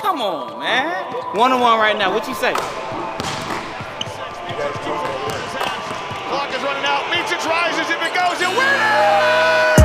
[0.00, 1.04] Come on, man.
[1.34, 2.12] One on one right now.
[2.14, 2.54] What you say?
[6.28, 7.02] Clock is running out.
[7.12, 8.48] Mitic rises if it goes in.
[8.56, 9.76] Winner!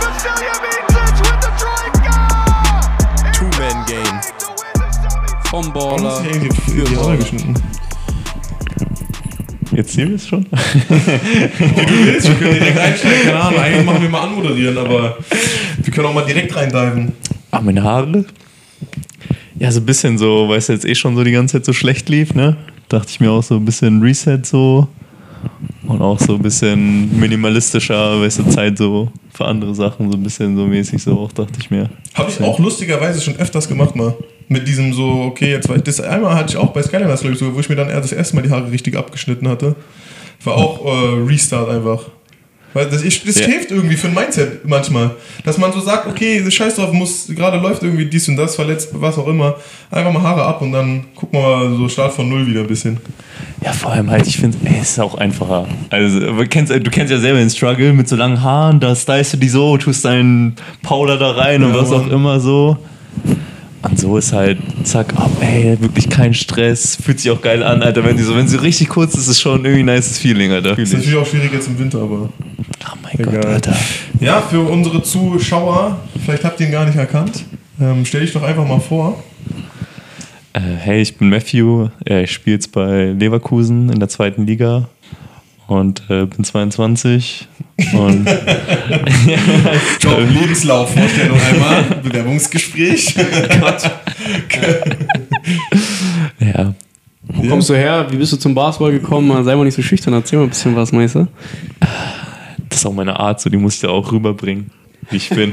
[0.00, 2.16] Vasilia Mitic with the Troika!
[3.36, 4.16] Two-Man-Game.
[5.50, 6.20] Vom Warum Baller.
[6.20, 7.54] ist eigentlich die, die Haare geschnitten?
[9.72, 10.44] Jetzt sehen wir es schon.
[10.44, 10.48] Wie
[11.86, 13.60] du willst, wir können direkt einsteigen, keine Ahnung.
[13.60, 15.16] Eigentlich machen wir mal anmoderieren, aber
[15.78, 17.12] wir können auch mal direkt reindiven.
[17.50, 18.24] Ah, meine Haare?
[19.64, 21.72] Ja, so ein bisschen so, weil es jetzt eh schon so die ganze Zeit so
[21.72, 22.54] schlecht lief, ne?
[22.90, 24.88] Dachte ich mir auch so ein bisschen Reset so.
[25.86, 30.22] Und auch so ein bisschen minimalistischer, weißt du, Zeit so für andere Sachen, so ein
[30.22, 31.88] bisschen so mäßig so auch, dachte ich mir.
[32.12, 34.14] Habe ich auch lustigerweise schon öfters gemacht mal.
[34.48, 37.32] Mit diesem so, okay, jetzt war ich das einmal hatte ich auch bei Skylanders, glaube
[37.32, 39.76] ich, so, wo ich mir dann erst das erste Mal die Haare richtig abgeschnitten hatte.
[40.44, 42.10] War auch äh, Restart einfach.
[42.74, 43.46] Weil das, ich, das Ja.
[43.46, 45.12] hilft irgendwie für ein Mindset manchmal.
[45.44, 48.90] Dass man so sagt, okay, scheiß drauf, muss, gerade läuft irgendwie dies und das, verletzt,
[48.92, 49.54] was auch immer.
[49.90, 52.66] Einfach mal Haare ab und dann gucken wir mal so Start von Null wieder ein
[52.66, 52.98] bisschen.
[53.64, 55.66] Ja, vor allem halt, ich finde, es ist auch einfacher.
[55.90, 59.32] Also, du kennst, du kennst ja selber den Struggle mit so langen Haaren, da stylst
[59.34, 62.10] du die so, tust deinen Powder da rein und Ja, was auch Mann.
[62.10, 62.76] immer so.
[63.84, 67.82] Und so ist halt, zack, ab, ey, wirklich kein Stress, fühlt sich auch geil an,
[67.82, 68.02] Alter.
[68.04, 70.52] Wenn sie so, wenn sie richtig kurz ist, ist es schon irgendwie ein nice Feeling,
[70.52, 70.78] Alter.
[70.78, 72.30] Ist natürlich auch schwierig jetzt im Winter, aber.
[72.30, 73.46] Oh mein Gott, Egal.
[73.46, 73.76] Alter.
[74.20, 77.44] Ja, für unsere Zuschauer, vielleicht habt ihr ihn gar nicht erkannt.
[77.80, 79.22] Ähm, stell dich doch einfach mal vor.
[80.54, 84.88] Äh, hey, ich bin Matthew, äh, ich spiele jetzt bei Leverkusen in der zweiten Liga
[85.66, 87.48] und äh, bin 22
[87.94, 88.26] und
[90.00, 93.14] Job, Lebenslauf, Vorstellung einmal, Bewerbungsgespräch.
[96.40, 96.74] ja,
[97.28, 98.06] Wo kommst du her?
[98.10, 99.44] Wie bist du zum Basketball gekommen?
[99.44, 101.28] Sei mal nicht so schüchtern, erzähl mal ein bisschen was, Meister.
[102.68, 104.70] das ist auch meine Art, so die muss ich da auch rüberbringen,
[105.10, 105.52] wie ich bin.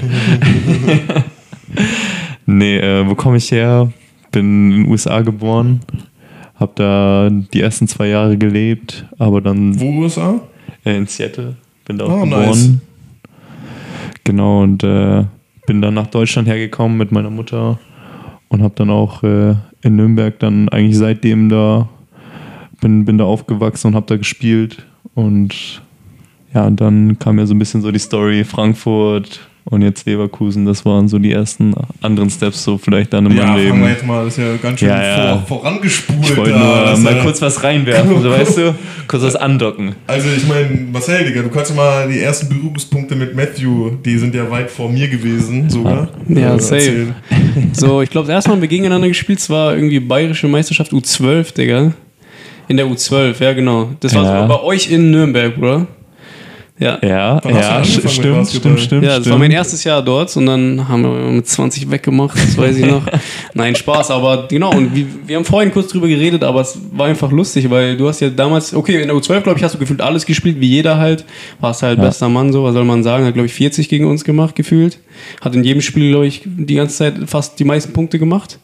[2.45, 3.91] nee, äh, wo komme ich her?
[4.31, 5.81] Bin in den USA geboren,
[6.61, 10.39] habe da die ersten zwei Jahre gelebt, aber dann Wo USA?
[10.85, 11.55] äh, in Seattle,
[11.85, 12.45] bin da auch Oh, geboren.
[12.45, 12.69] nice.
[14.23, 15.25] Genau, und äh,
[15.65, 17.79] bin dann nach Deutschland hergekommen mit meiner Mutter
[18.49, 21.89] und habe dann auch äh, in Nürnberg dann eigentlich seitdem da,
[22.81, 24.85] bin, bin da aufgewachsen und habe da gespielt.
[25.15, 25.81] Und
[26.53, 30.65] ja, und dann kam ja so ein bisschen so die Story Frankfurt und jetzt Leverkusen.
[30.65, 33.81] Das waren so die ersten anderen Steps so vielleicht dann in Ja, meinem fangen Leben.
[33.81, 35.37] wir jetzt mal, das ist ja ganz schön Ja, ja.
[35.45, 36.19] Vor, vorangespult.
[36.23, 36.57] Ich wollte da.
[36.91, 38.75] nur mal ja- kurz was reinwerfen, so weißt du,
[39.07, 39.95] kurz was andocken.
[40.07, 44.17] Also ich meine, Marcel, Digga, du kannst ja mal die ersten Berührungspunkte mit Matthew, die
[44.17, 46.09] sind ja weit vor mir gewesen sogar.
[46.27, 46.75] Ja, äh, safe.
[46.75, 47.15] erzählen.
[47.73, 50.91] So, ich glaube, das erste Mal haben wir gegeneinander gespielt, es war irgendwie Bayerische Meisterschaft
[50.91, 51.91] U12, Digga.
[52.67, 53.89] In der U12, ja, genau.
[53.99, 54.41] Das war Ja.
[54.43, 55.87] so bei euch in Nürnberg, oder?
[56.81, 56.97] Ja.
[57.03, 58.09] Ja, ja, stimmt,
[58.49, 59.03] stimmt, stimmt.
[59.03, 59.39] Ja, das war stimmt.
[59.39, 63.03] mein erstes Jahr dort und dann haben wir mit 20 weggemacht, das weiß ich noch.
[63.53, 67.05] Nein, Spaß, aber genau, und wir, wir haben vorhin kurz drüber geredet, aber es war
[67.05, 69.77] einfach lustig, weil du hast ja damals, okay, in der U12, glaube ich, hast du
[69.77, 71.23] gefühlt alles gespielt, wie jeder halt,
[71.59, 72.05] warst halt Ja.
[72.05, 74.97] bester Mann, so, was soll man sagen, hat, glaube ich, 40 gegen uns gemacht, gefühlt.
[75.39, 78.57] Hat in jedem Spiel, glaube ich, die ganze Zeit fast die meisten Punkte gemacht.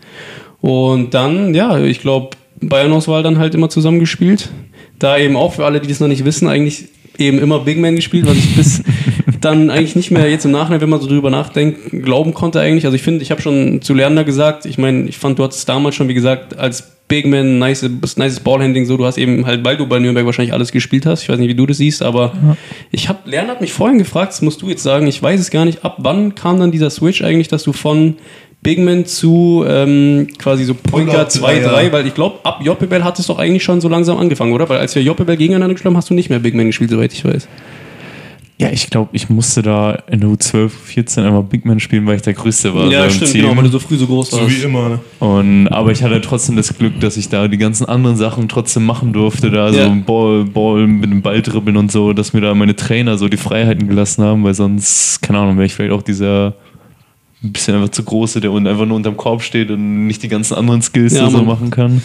[0.59, 4.49] Und dann, ja, ich glaube, Bayern-Auswahl dann halt immer zusammengespielt.
[4.97, 6.85] Da eben auch für alle, die das noch nicht wissen, eigentlich
[7.19, 8.83] eben immer Big Man gespielt, was ich bis
[9.41, 12.85] dann eigentlich nicht mehr jetzt im Nachhinein, wenn man so drüber nachdenkt, glauben konnte eigentlich.
[12.85, 15.67] Also ich finde, ich habe schon zu Lerner gesagt, ich meine, ich fand, du hattest
[15.67, 17.83] damals schon, wie gesagt, als Big Man, nice,
[18.17, 21.23] nices Ballhandling, so, du hast eben halt, weil du bei Nürnberg wahrscheinlich alles gespielt hast,
[21.23, 22.33] ich weiß nicht, wie du das siehst, aber
[22.91, 25.49] ich habe, Lerner hat mich vorhin gefragt, das musst du jetzt sagen, ich weiß es
[25.49, 28.17] gar nicht, ab wann kam dann dieser Switch eigentlich, dass du von
[28.67, 33.01] Big Man zu ähm, quasi so Point Guard 2, 3, weil ich glaube, ab Joppebell
[33.01, 34.67] hat es doch eigentlich schon so langsam angefangen, oder?
[34.67, 37.13] Weil als wir Joppebell gegeneinander gespielt haben, hast du nicht mehr Big Man gespielt, soweit
[37.13, 37.47] ich weiß.
[38.59, 42.17] Ja, ich glaube, ich musste da in der U12, 14 einmal Big Man spielen, weil
[42.17, 42.91] ich der Größte war.
[42.91, 43.43] ja, stimmt, Team.
[43.43, 44.43] genau, weil du so früh so groß warst.
[44.43, 44.89] So wie immer.
[44.89, 44.99] Ne?
[45.19, 48.85] Und, aber ich hatte trotzdem das Glück, dass ich da die ganzen anderen Sachen trotzdem
[48.85, 49.49] machen durfte.
[49.49, 49.85] Da Ja.
[49.85, 53.29] so Ball, Ball mit dem Ball dribbeln und so, dass mir da meine Trainer so
[53.29, 56.55] die Freiheiten gelassen haben, weil sonst, keine Ahnung, wäre ich vielleicht auch dieser
[57.43, 60.55] ein bisschen einfach zu große, der einfach nur unterm Korb steht und nicht die ganzen
[60.55, 61.45] anderen Skills Ja, Mann.
[61.45, 62.01] machen kann.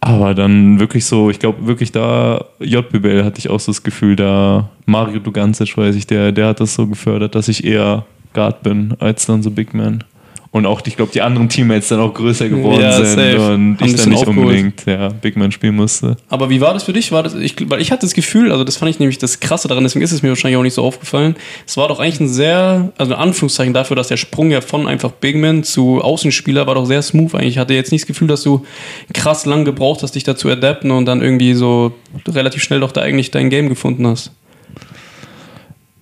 [0.00, 4.14] Aber dann wirklich so, ich glaube wirklich da, JBL hatte ich auch so das Gefühl,
[4.14, 8.62] da Mario Dugancic, weiß ich, der, der hat das so gefördert, dass ich eher Guard
[8.62, 10.04] bin als dann so Big Man.
[10.50, 13.38] Und auch, ich glaube, die anderen Teammates dann auch größer geworden Ja, sind safe.
[13.38, 16.16] Haben und ein ich dann nicht unbedingt ja, Big Man spielen musste.
[16.28, 17.12] Aber wie war das für dich?
[17.12, 19.68] War das, ich, weil ich hatte das Gefühl, also das fand ich nämlich das Krasse
[19.68, 21.36] daran, deswegen ist es mir wahrscheinlich auch nicht so aufgefallen.
[21.66, 24.86] Es war doch eigentlich ein sehr, also in Anführungszeichen dafür, dass der Sprung ja von
[24.86, 27.54] einfach Big Man zu Außenspieler war doch sehr smooth eigentlich.
[27.54, 28.64] Ich hatte jetzt nicht das Gefühl, dass du
[29.12, 31.92] krass lang gebraucht hast, dich dazu zu adapten und dann irgendwie so
[32.28, 34.30] relativ schnell doch da eigentlich dein Game gefunden hast.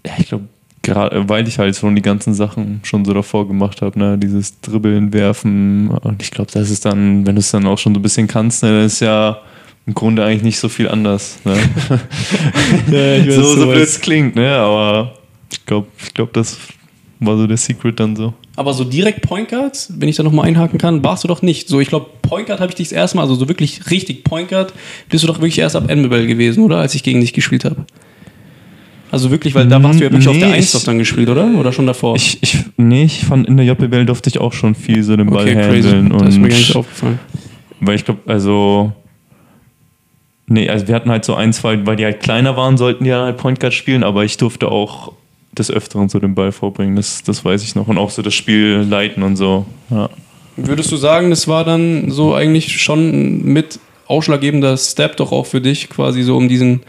[0.07, 0.45] Ja, ich glaube,
[0.85, 4.61] gerade weil ich halt schon die ganzen Sachen schon so davor gemacht habe, ne, dieses
[4.61, 7.99] Dribbeln, Werfen und ich glaube, das ist dann, wenn du es dann auch schon so
[7.99, 9.39] ein bisschen kannst, ne, das ist ja
[9.87, 11.39] im Grunde eigentlich nicht so viel anders.
[11.45, 11.57] Ne?
[12.91, 15.15] Ja, ich weiß, so so blöd es klingt, ne, aber
[15.51, 16.59] ich glaube, ich glaub, das
[17.21, 18.35] war so der Secret dann so.
[18.57, 21.69] Aber so direkt Point Guard, wenn ich da nochmal einhaken kann, warst du doch nicht.
[21.69, 24.23] So, ich glaube, Point Guard habe ich dich das erste Mal, also so wirklich richtig
[24.23, 24.73] Point Guard,
[25.09, 26.79] bist du doch wirklich erst ab NBL gewesen, oder?
[26.79, 27.85] Als ich gegen dich gespielt habe.
[29.15, 30.99] Also wirklich, weil da warst du ja wirklich auf der Nee, 1 ich- doch dann
[30.99, 31.47] gespielt, oder?
[31.59, 32.17] Oder schon davor?
[32.17, 35.31] Ich, ich, nee, ich fand in der JBL durfte ich auch schon viel so den
[35.31, 35.89] Ball okay, crazy.
[35.89, 36.11] handeln.
[36.19, 37.19] Das ist mir und- gar nicht aufgefallen.
[37.81, 38.93] Weil ich glaube, also.
[40.47, 43.11] Nee, also wir hatten halt so ein, zwei, weil die halt kleiner waren, sollten die
[43.11, 45.13] dann halt Point Guard spielen, aber ich durfte auch
[45.53, 47.87] des Öfteren so den Ball vorbringen, das, das weiß ich noch.
[47.89, 49.65] Und auch so das Spiel leiten und so.
[49.91, 50.11] Ja.
[50.57, 55.61] Würdest du sagen, das war dann so eigentlich schon mit ausschlaggebender Step doch auch für
[55.61, 56.81] dich, quasi so um diesen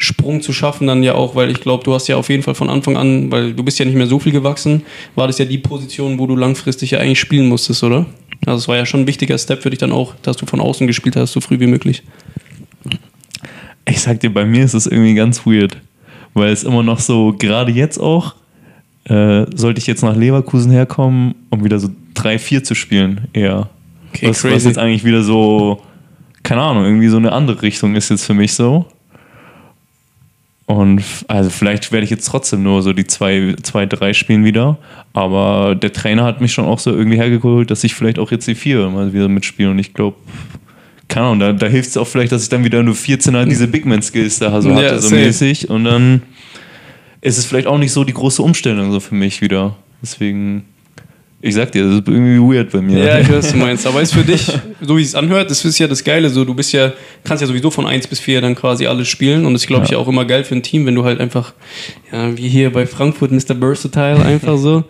[0.00, 2.54] Sprung zu schaffen, dann ja auch, weil ich glaube, du hast ja auf jeden Fall
[2.54, 4.82] von Anfang an, weil du bist ja nicht mehr so viel gewachsen,
[5.16, 8.06] war das ja die Position, wo du langfristig ja eigentlich spielen musstest, oder?
[8.46, 10.60] Also es war ja schon ein wichtiger Step für dich dann auch, dass du von
[10.60, 12.04] außen gespielt hast, so früh wie möglich.
[13.86, 15.76] Ich sag dir, bei mir ist es irgendwie ganz weird,
[16.32, 18.36] weil es immer noch so, gerade jetzt auch,
[19.04, 23.68] äh, sollte ich jetzt nach Leverkusen herkommen, um wieder so 3-4 zu spielen, eher.
[24.14, 25.82] Okay, was, was jetzt eigentlich wieder so,
[26.44, 28.86] keine Ahnung, irgendwie so eine andere Richtung ist jetzt für mich so.
[30.68, 34.76] Und also vielleicht werde ich jetzt trotzdem nur so die zwei, zwei, drei spielen wieder.
[35.14, 38.46] Aber der Trainer hat mich schon auch so irgendwie hergeholt, dass ich vielleicht auch jetzt
[38.46, 39.70] die vier mal wieder mitspiele.
[39.70, 40.18] Und ich glaube,
[41.08, 43.50] keine Ahnung, da, da hilft es auch vielleicht, dass ich dann wieder nur 14 halt
[43.50, 45.22] diese Big Man Skills da so Ja, hatte, so safe.
[45.22, 45.70] mäßig.
[45.70, 46.20] Und dann
[47.22, 49.74] ist es vielleicht auch nicht so die große Umstellung so für mich wieder.
[50.02, 50.66] Deswegen,
[51.40, 52.98] ich sag dir, das ist irgendwie weird bei mir.
[53.04, 53.86] Ja, ich weiß, was du meinst.
[53.86, 54.44] Aber ist für dich,
[54.80, 56.28] so wie es anhört, das ist ja das Geile.
[56.30, 56.92] So, du bist ja,
[57.22, 59.46] kannst ja sowieso von 1 bis 4 dann quasi alles spielen.
[59.46, 59.98] Und das glaube ich Ja.
[59.98, 61.52] auch immer geil für ein Team, wenn du halt einfach,
[62.12, 63.54] ja, wie hier bei Frankfurt, Mr.
[63.58, 64.84] Versatile, einfach so.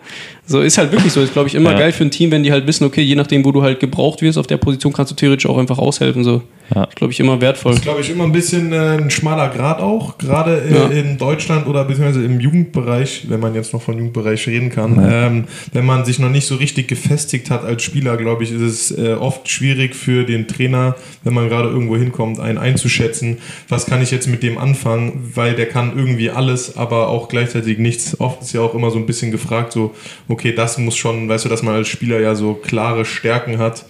[0.49, 1.21] So ist halt wirklich so.
[1.21, 1.77] Ist, glaube ich, immer Ja.
[1.79, 4.21] geil für ein Team, wenn die halt wissen, okay, je nachdem, wo du halt gebraucht
[4.23, 6.23] wirst, auf der Position kannst du theoretisch auch einfach aushelfen.
[6.23, 6.41] So.
[6.75, 6.83] Ja.
[6.85, 7.71] Ist, glaube ich, immer wertvoll.
[7.73, 10.85] Das ist, glaube ich, immer ein bisschen äh, ein schmaler Grad auch, gerade äh, Ja.
[10.87, 14.99] in Deutschland oder beziehungsweise im Jugendbereich, wenn man jetzt noch von Jugendbereich reden kann.
[15.11, 15.43] Ähm,
[15.73, 18.91] wenn man sich noch nicht so richtig gefestigt hat als Spieler, glaube ich, ist es
[18.97, 23.37] äh, oft schwierig für den Trainer, wenn man gerade irgendwo hinkommt, einen einzuschätzen,
[23.67, 27.77] was kann ich jetzt mit dem anfangen, weil der kann irgendwie alles, aber auch gleichzeitig
[27.79, 28.19] nichts.
[28.19, 29.93] Oft ist ja auch immer so ein bisschen gefragt, so,
[30.27, 33.85] okay, das muss schon, weißt du, dass man als Spieler ja so klare Stärken hat.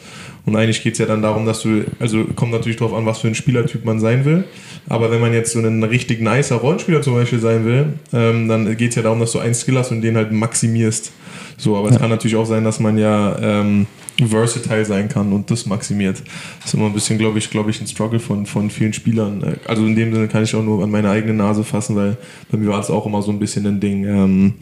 [0.46, 3.20] Und eigentlich geht es ja dann darum, dass du, also kommt natürlich darauf an, was
[3.20, 4.46] für ein Spielertyp man sein will.
[4.88, 8.76] Aber wenn man jetzt so ein richtig nicer Rollenspieler zum Beispiel sein will, ähm, dann
[8.78, 11.12] geht es ja darum, dass du einen Skill hast und den halt maximierst.
[11.58, 13.86] So, aber es kann natürlich auch sein, dass man ja ähm,
[14.28, 16.22] versatile sein kann und das maximiert.
[16.60, 19.58] Das ist immer ein bisschen, glaube ich, glaube ich, ein Struggle von, von vielen Spielern.
[19.66, 22.18] Also in dem Sinne kann ich auch nur an meine eigene Nase fassen, weil
[22.52, 24.06] bei mir war es auch immer so ein bisschen ein Ding.
[24.06, 24.54] Ähm,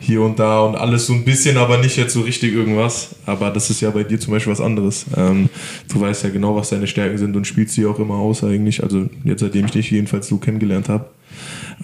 [0.00, 3.16] hier und da und alles so ein bisschen, aber nicht jetzt so richtig irgendwas.
[3.26, 5.06] Aber das ist ja bei dir zum Beispiel was anderes.
[5.16, 5.48] Ähm,
[5.92, 8.82] du weißt ja genau, was deine Stärken sind und spielst sie auch immer aus eigentlich.
[8.82, 11.06] Also jetzt seitdem ich dich jedenfalls so kennengelernt habe.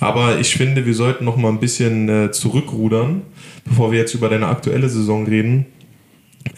[0.00, 3.23] Aber ich finde, wir sollten noch mal ein bisschen äh, zurückrudern,
[3.65, 5.67] bevor wir jetzt über deine aktuelle Saison reden.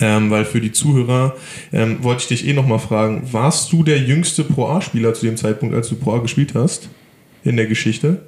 [0.00, 1.34] Ähm, weil für die Zuhörer
[1.72, 5.26] ähm, wollte ich dich eh noch mal fragen, warst du der jüngste Pro A-Spieler zu
[5.26, 6.88] dem Zeitpunkt, als du Pro A gespielt hast?
[7.44, 8.22] In der Geschichte?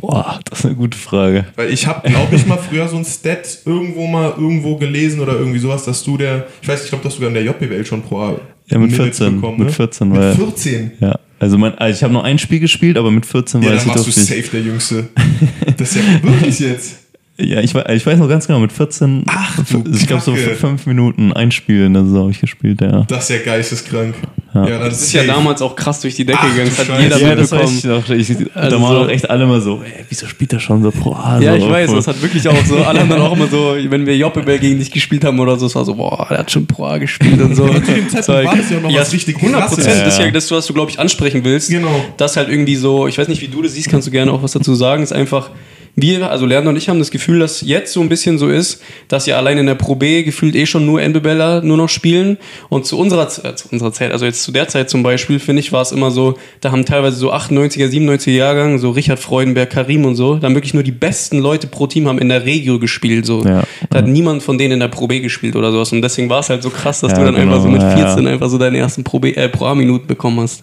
[0.00, 1.46] Boah, das ist eine gute Frage.
[1.56, 5.34] Weil ich habe, glaube ich, mal früher so ein Stat irgendwo mal irgendwo gelesen oder
[5.38, 7.84] irgendwie sowas, dass du der, ich weiß, ich glaube, dass du sogar in der JBL
[7.86, 9.72] schon Pro A Ja, mit Minutes 14, bekommen, mit ne?
[9.72, 10.90] 14, Mit weil- 14?
[11.00, 13.84] Ja, also, mein, also ich habe nur ein Spiel gespielt, aber mit 14 Ja, weiß
[13.84, 15.08] dann ich warst du safe der Jüngste.
[15.78, 17.05] Das ist ja wirklich jetzt.
[17.38, 20.54] Ja, ich, ich weiß noch ganz genau, mit 14, Ach, du ich glaube so für
[20.54, 23.02] fünf Minuten ein Spiel in der Saison habe ich gespielt, ja.
[23.08, 24.14] Das ist ja geisteskrank.
[24.54, 24.64] Ja.
[24.64, 25.32] dann Das ist ja safe.
[25.34, 26.70] damals auch krass durch die Decke Ach, gegangen.
[26.70, 27.02] Das hat Scheiße.
[27.02, 28.08] jeder Ja, das weiß ich noch.
[28.08, 30.82] Ich, Also da waren so- auch echt alle immer so, ey, wieso spielt er schon
[30.82, 31.38] so pro A?
[31.38, 33.76] Ja, so, ich weiß, das hat wirklich auch so, alle haben dann auch immer so,
[33.86, 36.50] wenn wir Joppebell gegen dich gespielt haben oder so, es war so, boah, der hat
[36.50, 37.66] schon Pro A gespielt und so.
[37.68, 40.50] Zu dem Zeitpunkt war das ja noch was richtig 100 Prozent, das ist ja das,
[40.50, 41.68] was du, glaube ich, ansprechen willst.
[41.68, 42.02] Genau.
[42.16, 44.42] Das halt irgendwie so, ich weiß nicht, wie du das siehst, kannst du gerne auch
[44.42, 45.50] was dazu sagen, ist einfach,
[45.98, 48.82] wir, also Lerner und ich haben das Gefühl, dass jetzt so ein bisschen so ist,
[49.08, 52.36] dass ja allein in der Pro B gefühlt eh schon nur NBBler nur noch spielen.
[52.68, 55.60] Und zu unserer, äh, zu unserer Zeit, also jetzt zu der Zeit zum Beispiel, finde
[55.60, 59.70] ich, war es immer so, da haben teilweise so 98er, 97er Jahrgang, so Richard Freudenberg,
[59.70, 62.78] Karim und so, dann wirklich nur die besten Leute pro Team haben in der Regio
[62.78, 63.24] gespielt.
[63.24, 63.42] So.
[63.42, 63.64] Ja.
[63.88, 65.92] Da hat niemand von denen in der Pro B gespielt oder sowas.
[65.92, 67.92] Und deswegen war es halt so krass, dass Ja, du dann einfach so mit genau,
[67.98, 68.32] ja, 14 ja.
[68.32, 70.62] einfach so deine ersten Pro, B, äh, Pro A-Minuten bekommen hast.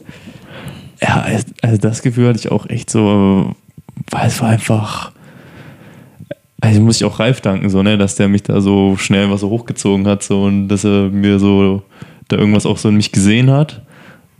[1.01, 3.55] Ja, also- also das Gefühl hatte ich auch echt so,
[4.11, 5.11] weil es war einfach.
[6.63, 9.41] Also muss ich auch Ralf danken, so, ne, dass der mich da so schnell was
[9.41, 11.83] so hochgezogen hat so, und dass er mir so
[12.29, 13.81] da irgendwas auch so in mich gesehen hat.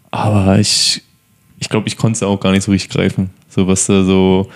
[0.10, 1.02] Aber ich,
[1.60, 3.32] ich glaube, ich konnte es auch gar nicht so richtig greifen.
[3.50, 4.50] So was da so.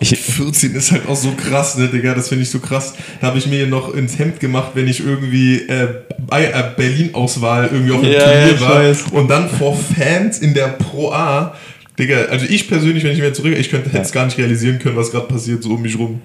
[0.00, 2.94] Ich, 14 ist halt auch so krass, ne, Digga, das finde ich so krass.
[3.20, 5.86] Da habe ich mir noch ins Hemd gemacht, wenn ich irgendwie äh,
[6.18, 8.74] bei äh, Berlin-Auswahl irgendwie auf dem Ja, Turnier ja, war.
[8.80, 9.04] weiß.
[9.12, 11.54] Und dann vor Fans in der Pro A.
[12.00, 14.80] Digga, also ich persönlich, wenn ich mir zurück, ich könnte hätte es gar nicht realisieren
[14.80, 16.20] können, was gerade passiert, so um mich rum.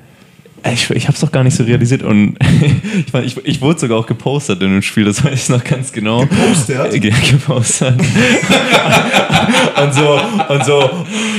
[0.72, 2.38] Ich, ich habe es doch gar nicht so realisiert und
[3.06, 5.64] ich, fand, ich, ich wurde sogar auch gepostet in dem Spiel, das weiß ich noch
[5.64, 6.22] ganz genau.
[6.22, 7.02] Gepostet?
[7.02, 8.00] Ge gepostet.
[9.82, 10.20] und so,
[10.50, 10.90] und so,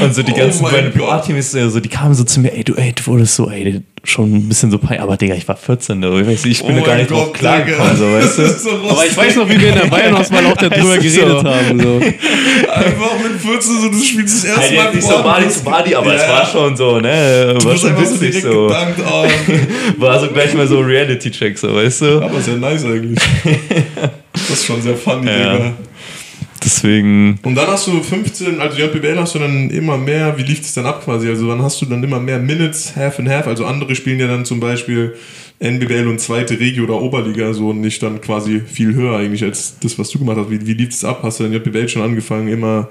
[0.01, 2.65] und so die Oh ganzen mein meine äh, so, die kamen so zu mir, ey,
[2.65, 5.57] du, ey, du wurdest so, ey, schon ein bisschen so peinlich, aber Digga, ich war
[5.57, 8.39] 14, da, ich, weiß, ich bin Oh da gar nicht drauf Gott, klargekommen, so, weißt
[8.39, 8.47] du.
[8.59, 8.71] So.
[8.91, 11.45] Aber ich weiß noch, wie wir in der Bayern-Auswahl auch darüber Weißt du geredet so.
[11.45, 11.81] haben.
[11.81, 11.97] So.
[12.73, 14.95] Einfach mit 14 so, du spielst das erste Halt Mal.
[14.95, 16.29] nicht so Badi zu Badi, aber es Ja.
[16.29, 17.55] war schon so, ne?
[17.59, 18.67] Du War bist schon witzig direkt so.
[18.69, 19.01] gedankt.
[19.07, 19.27] Oh.
[19.99, 22.23] War so gleich mal so Reality-Check, so, weißt du?
[22.23, 23.19] Aber sehr nice eigentlich.
[24.33, 25.53] Das ist schon sehr funny, Ja.
[25.55, 25.73] Digga.
[26.65, 30.61] Deswegen, Und dann hast du 15, also JBL hast du dann immer mehr, wie lief
[30.61, 31.29] das dann ab quasi?
[31.29, 34.27] Also dann hast du dann immer mehr Minutes, Half and Half, also andere spielen ja
[34.27, 35.15] dann zum Beispiel
[35.59, 39.79] NBBL und zweite Regio oder Oberliga so und nicht dann quasi viel höher eigentlich als
[39.81, 40.51] das, was du gemacht hast.
[40.51, 41.21] Wie, wie lief das ab?
[41.23, 42.89] Hast du dann JBL schon angefangen, immer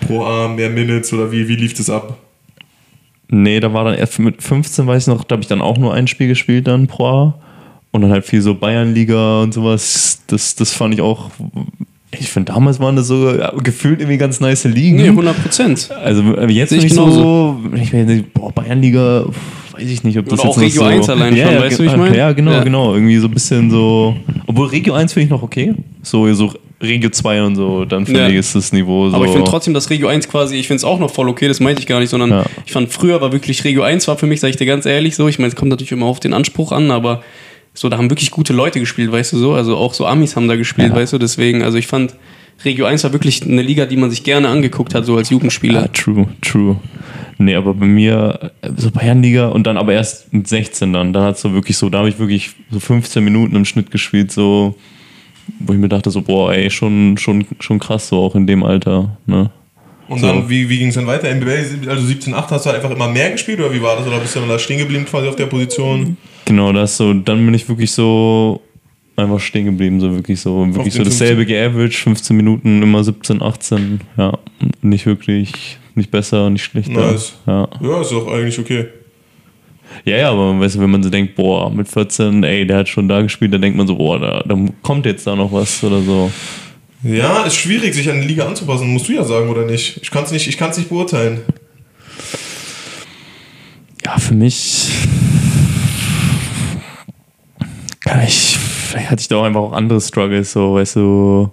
[0.00, 2.18] pro Arm mehr Minutes oder wie, wie lief das ab?
[3.30, 5.78] nee, da war dann erst mit 15, weiß ich noch, da habe ich dann auch
[5.78, 7.34] nur ein Spiel gespielt dann pro A.
[7.92, 10.22] Und dann halt viel so Bayernliga und sowas.
[10.28, 11.30] Das, das fand ich auch.
[12.18, 14.96] Ich finde, damals waren das so gefühlt irgendwie ganz nice Ligen.
[14.96, 15.90] Nee, 100 Prozent.
[16.02, 17.60] Also äh, jetzt ich so, genauso.
[17.80, 19.26] ich denke, boah, Bayernliga,
[19.72, 21.60] weiß ich nicht, ob das Oder jetzt auch Regio so, 1 allein ja, schon, ja,
[21.62, 22.16] weißt du, wie ich meine?
[22.16, 22.64] Ja, genau, Ja.
[22.64, 26.52] genau, irgendwie so ein bisschen so, obwohl Regio 1 finde ich noch okay, so, so
[26.82, 28.28] Regio 2 und so, dann finde Ja.
[28.28, 29.14] ich ist das Niveau so.
[29.14, 31.46] Aber ich finde trotzdem, dass Regio 1 quasi, ich finde es auch noch voll okay,
[31.46, 32.44] das meinte ich gar nicht, sondern Ja.
[32.66, 35.14] ich fand früher war wirklich Regio 1 war für mich, sage ich dir ganz ehrlich
[35.14, 37.22] so, ich meine, es kommt natürlich immer auf den Anspruch an, aber
[37.74, 40.48] so, da haben wirklich gute Leute gespielt, weißt du so, also auch so Amis haben
[40.48, 40.94] da gespielt, Ja.
[40.96, 42.14] weißt du, deswegen, also ich fand,
[42.64, 45.34] Regio 1 war wirklich eine Liga, die man sich gerne angeguckt hat, so als Ja,
[45.36, 45.90] Jugendspieler.
[45.92, 46.76] true, true.
[47.38, 51.14] Nee, aber bei mir so Bayernliga und dann aber erst mit 16 dann.
[51.14, 54.30] Dann hat so wirklich so, da habe ich wirklich so 15 Minuten im Schnitt gespielt,
[54.30, 54.74] so,
[55.58, 58.62] wo ich mir dachte, so, boah, ey, schon, schon, schon krass, so auch in dem
[58.62, 59.16] Alter.
[59.24, 59.50] Ne?
[60.08, 60.26] Und So.
[60.26, 61.28] dann, wie, wie ging es dann weiter?
[61.30, 64.06] NBL, also 17, 8 hast du einfach immer mehr gespielt oder wie war das?
[64.06, 66.18] Oder bist du dann da stehen geblieben quasi auf der Position?
[66.44, 68.60] Genau, das so, dann bin ich wirklich so
[69.16, 74.00] einfach stehen geblieben, so wirklich so, wirklich so dasselbe geaverage, 15 Minuten, immer 17, 18,
[74.16, 74.38] ja,
[74.82, 77.12] nicht wirklich, nicht besser, nicht schlechter.
[77.12, 77.34] Nice.
[77.46, 77.68] Ja.
[77.80, 78.86] Ja, ist doch eigentlich okay.
[80.04, 82.88] Ja, ja, aber weißt du, wenn man so denkt, boah, mit 14, ey, der hat
[82.88, 85.82] schon da gespielt, dann denkt man so, boah, da, da kommt jetzt da noch was
[85.84, 86.30] oder so.
[87.02, 89.98] Ja, ist schwierig, sich an eine Liga anzupassen, musst du ja sagen, oder nicht?
[90.02, 91.40] Ich kann es nicht, ich kann's nicht beurteilen.
[94.04, 94.88] Ja, für mich.
[98.10, 101.52] Ja, ich, vielleicht hatte ich da auch einfach auch andere Struggles, so, weißt du.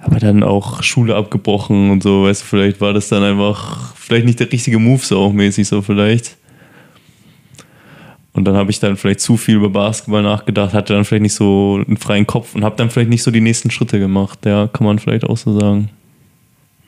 [0.00, 4.26] Aber dann auch Schule abgebrochen und so, weißt du, vielleicht war das dann einfach, vielleicht
[4.26, 6.36] nicht der richtige Move, so auch mäßig, so vielleicht.
[8.32, 11.34] Und dann habe ich dann vielleicht zu viel über Basketball nachgedacht, hatte dann vielleicht nicht
[11.34, 14.46] so einen freien Kopf und habe dann vielleicht nicht so die nächsten Schritte gemacht.
[14.46, 15.90] Ja, kann man vielleicht auch so sagen.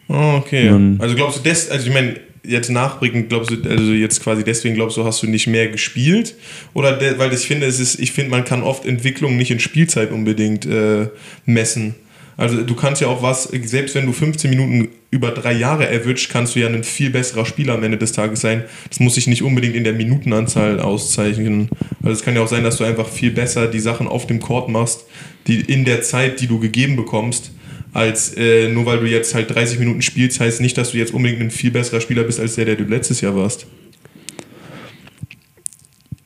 [0.08, 0.70] Oh, okay.
[0.98, 4.74] Also glaubst du, des, also ich meine, jetzt nachbringend, glaubst du, also jetzt quasi deswegen
[4.74, 6.34] glaubst du, hast du nicht mehr gespielt?
[6.74, 9.60] Oder der, weil ich finde, es ist, ich finde, man kann oft Entwicklung nicht in
[9.60, 11.08] Spielzeit unbedingt äh,
[11.46, 11.94] messen.
[12.38, 16.28] Also du kannst ja auch was, selbst wenn du 15 Minuten über drei Jahre average,
[16.30, 18.62] kannst du ja ein viel besserer Spieler am Ende des Tages sein.
[18.88, 21.68] Das muss sich nicht unbedingt in der Minutenanzahl auszeichnen.
[22.00, 24.38] Also es kann ja auch sein, dass du einfach viel besser die Sachen auf dem
[24.38, 25.06] Court machst,
[25.48, 27.50] die in der Zeit, die du gegeben bekommst,
[27.92, 31.12] als äh, nur weil du jetzt halt 30 Minuten spielst, heißt nicht, dass du jetzt
[31.12, 33.66] unbedingt ein viel besserer Spieler bist als der, der du letztes Jahr warst.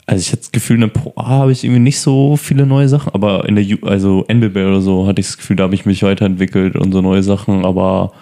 [0.06, 2.66] Also ich hatte das Gefühl, in der Pro A habe ich irgendwie nicht so viele
[2.66, 5.64] neue Sachen, aber in der Ju also NBB oder so hatte ich das Gefühl, da
[5.64, 8.12] habe ich mich weiterentwickelt und so neue Sachen, aber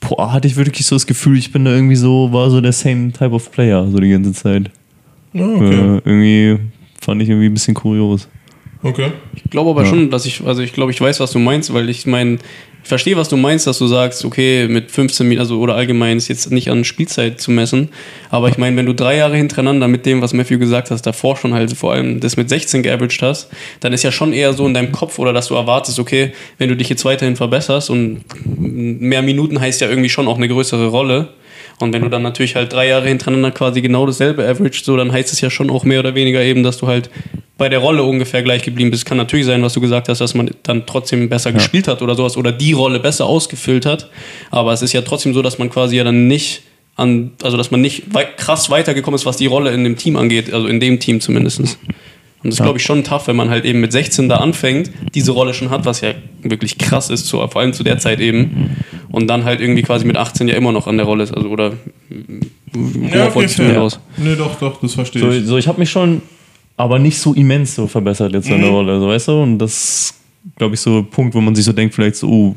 [0.00, 2.60] Pro A hatte ich wirklich so das Gefühl, ich bin da irgendwie so, war so
[2.60, 4.70] der same type of player, so die ganze Zeit.
[5.34, 5.74] Ah, okay.
[5.74, 6.58] Äh, irgendwie
[7.00, 8.28] fand ich irgendwie ein bisschen kurios.
[8.82, 9.12] okay.
[9.34, 11.90] Ich glaube aber schon, dass ich, also ich glaube, ich weiß, was du meinst, weil
[11.90, 12.38] ich meine,
[12.84, 16.18] ich verstehe, was du meinst, dass du sagst, okay, mit 15 Minuten, also oder allgemein
[16.18, 17.88] ist jetzt nicht an Spielzeit zu messen,
[18.28, 21.38] aber ich meine, wenn du drei Jahre hintereinander mit dem, was Matthew gesagt hast, davor
[21.38, 23.48] schon halt vor allem das mit 16 geaveraged hast,
[23.80, 26.68] dann ist ja schon eher so in deinem Kopf oder dass du erwartest, okay, wenn
[26.68, 30.88] du dich jetzt weiterhin verbesserst und mehr Minuten heißt ja irgendwie schon auch eine größere
[30.88, 31.30] Rolle.
[31.80, 35.10] Und wenn du dann natürlich halt drei Jahre hintereinander quasi genau dasselbe average, so, dann
[35.10, 37.10] heißt es ja schon auch mehr oder weniger eben, dass du halt
[37.56, 39.06] bei der Rolle ungefähr gleich geblieben bist.
[39.06, 42.14] Kann natürlich sein, was du gesagt hast, dass man dann trotzdem besser gespielt hat oder
[42.14, 44.10] sowas oder die Rolle besser ausgefüllt hat.
[44.50, 46.62] Aber es ist ja trotzdem so, dass man quasi ja dann nicht
[46.96, 50.16] an, also dass man nicht wei krass weitergekommen ist, was die Rolle in dem Team
[50.16, 51.58] angeht, also in dem Team zumindest.
[51.60, 54.90] Und das ist, glaube ich, schon tough, wenn man halt eben mit 16 da anfängt,
[55.14, 56.10] diese Rolle schon hat, was ja
[56.42, 58.76] wirklich krass ist, zu, vor allem zu der Zeit eben.
[59.10, 61.32] Und dann halt irgendwie quasi mit 18 ja immer noch an der Rolle ist.
[61.34, 61.72] Also, oder
[62.74, 63.72] wolltest du fair.
[63.72, 63.98] hinaus?
[64.18, 65.46] Nee, doch, doch, das verstehe So, ich.
[65.46, 66.20] so ich habe mich schon,
[66.76, 69.42] aber nicht so immens so verbessert jetzt in der Rolle, so weißt du?
[69.42, 70.14] Und das,
[70.56, 72.56] glaube ich, so ein Punkt, wo man sich so denkt, vielleicht so, uh,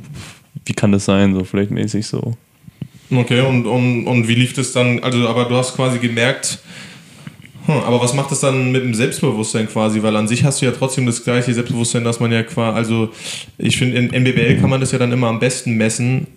[0.65, 2.33] wie kann das sein, so vielleicht mäßig so.
[3.09, 5.01] Okay, und, und, und wie lief das dann?
[5.01, 6.59] Also, aber du hast quasi gemerkt,
[7.65, 10.01] hm, aber was macht das dann mit dem Selbstbewusstsein quasi?
[10.03, 13.09] Weil an sich hast du ja trotzdem das gleiche Selbstbewusstsein, dass man ja quasi, also
[13.57, 16.27] ich finde, in NBBL kann man das ja dann immer am besten messen.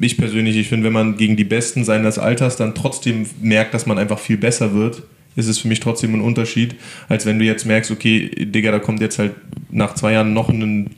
[0.00, 3.86] Ich persönlich, ich finde, wenn man gegen die Besten seines Alters dann trotzdem merkt, dass
[3.86, 5.02] man einfach viel besser wird,
[5.36, 6.74] ist es für mich trotzdem ein Unterschied,
[7.08, 9.32] als wenn du jetzt merkst, okay, Digga, da kommt jetzt halt
[9.70, 10.90] nach zwei Jahren noch ein,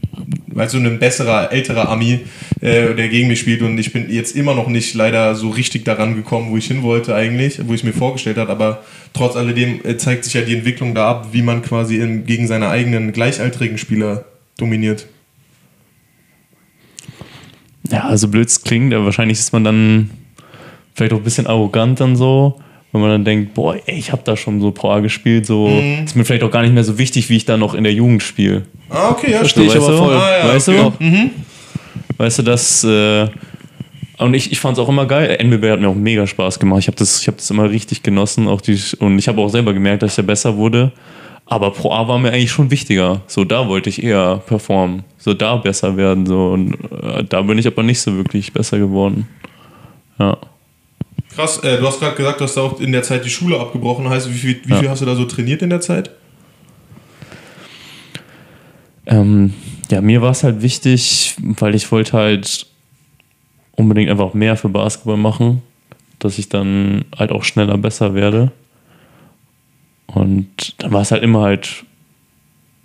[0.48, 2.20] weißt du, ein besserer, älterer Ami,
[2.60, 5.84] äh, der gegen mich spielt und ich bin jetzt immer noch nicht leider so richtig
[5.84, 9.80] daran gekommen, wo ich hin wollte eigentlich, wo ich mir vorgestellt habe, aber trotz alledem
[9.84, 13.12] äh, zeigt sich ja die Entwicklung da ab, wie man quasi in, gegen seine eigenen
[13.12, 14.24] gleichaltrigen Spieler
[14.56, 15.06] dominiert.
[17.90, 20.10] Ja, also blöd klingt, aber wahrscheinlich ist man dann
[20.94, 22.60] vielleicht auch ein bisschen arrogant dann so,
[22.94, 25.68] wenn man dann denkt, boah, ey, ich habe da schon so Pro A gespielt, so
[26.04, 27.92] ist mir vielleicht auch gar nicht mehr so wichtig, wie ich da noch in der
[27.92, 28.62] Jugend spiele.
[28.88, 29.98] Ah, okay, ja, Verstehe ich weißt aber du?
[29.98, 30.14] voll.
[30.14, 30.90] Ah, ja, weißt okay.
[31.00, 31.30] du?
[32.18, 32.84] Weißt du, das.
[32.84, 33.26] Äh,
[34.18, 35.36] und ich, ich fand es auch immer geil.
[35.40, 36.78] NBB hat mir auch mega Spaß gemacht.
[36.78, 38.46] Ich habe das, ich hab das immer richtig genossen.
[38.46, 40.92] Auch die, und ich habe auch selber gemerkt, dass ich da besser wurde.
[41.46, 43.22] Aber Pro A war mir eigentlich schon wichtiger.
[43.26, 45.02] So, da wollte ich eher performen.
[45.18, 46.26] So, da besser werden.
[46.26, 46.52] So.
[46.52, 49.26] Und äh, da bin ich aber nicht so wirklich besser geworden.
[50.20, 50.38] Ja.
[51.34, 53.58] Krass, äh, du hast gerade gesagt, du hast da auch in der Zeit die Schule
[53.58, 54.08] abgebrochen.
[54.08, 54.78] Heißt, wie viel, wie Ja.
[54.80, 56.10] viel hast du da so trainiert in der Zeit?
[59.06, 59.52] Ähm,
[59.90, 62.66] ja, mir war es halt wichtig, weil ich wollte halt
[63.76, 65.62] unbedingt einfach mehr für Basketball machen,
[66.20, 68.52] dass ich dann halt auch schneller besser werde.
[70.06, 71.84] Und dann war es halt immer halt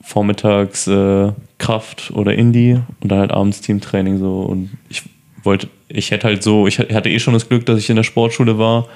[0.01, 4.41] vormittags äh, Kraft oder Indie und dann halt abends Teamtraining so.
[4.41, 5.03] Und ich
[5.44, 8.03] wollte, ich hätte halt so, ich hatte eh schon das Glück, dass ich in der
[8.03, 8.88] Sportschule war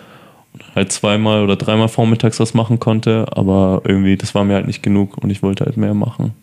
[0.53, 4.67] und halt zweimal oder dreimal vormittags was machen konnte, aber irgendwie, das war mir halt
[4.67, 6.33] nicht genug und ich wollte halt mehr machen.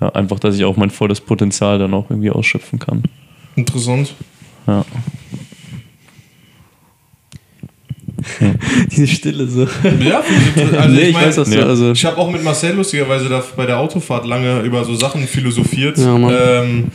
[0.00, 3.02] Ja, einfach, dass ich auch mein volles Potenzial dann auch irgendwie ausschöpfen kann.
[3.56, 4.14] Interessant.
[4.66, 4.84] Ja.
[8.90, 9.66] Diese Stille so.
[10.00, 10.22] Ja,
[10.54, 11.62] ich, also nee, ich, mein, weiß, was ja.
[11.62, 11.92] du, also.
[11.92, 15.98] Ich habe auch mit Marcel lustigerweise da bei der Autofahrt lange über so Sachen philosophiert.
[15.98, 16.88] Ja, ähm,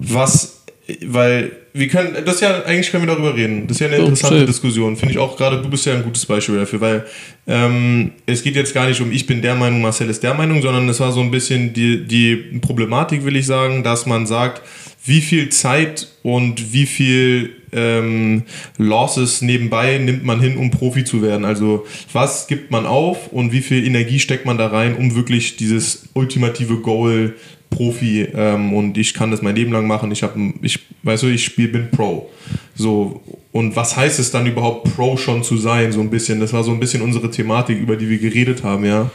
[0.00, 0.64] was,
[1.06, 3.66] weil wir können, das ist ja, eigentlich können wir darüber reden.
[3.66, 4.46] Das ist ja eine So, interessante chill.
[4.46, 4.96] Diskussion.
[4.96, 7.04] Finde ich auch gerade, du bist ja ein gutes Beispiel dafür, weil
[7.48, 10.62] ähm, es geht jetzt gar nicht um, ich bin der Meinung, Marcel ist der Meinung,
[10.62, 14.62] sondern es war so ein bisschen die, die Problematik, will ich sagen, dass man sagt,
[15.04, 18.44] wie viel Zeit und wie viel ähm,
[18.78, 21.44] Losses nebenbei nimmt man hin, um Profi zu werden.
[21.44, 25.56] Also was gibt man auf und wie viel Energie steckt man da rein, um wirklich
[25.56, 27.34] dieses ultimative Goal
[27.74, 30.12] Profi ähm, und ich kann das mein Leben lang machen.
[30.12, 32.30] Ich habe, ich weißt du, ich spiel, bin Pro.
[32.74, 33.20] So
[33.52, 35.92] und was heißt es dann überhaupt Pro schon zu sein?
[35.92, 36.40] So ein bisschen.
[36.40, 39.10] Das war so ein bisschen unsere Thematik, über die wir geredet haben, ja.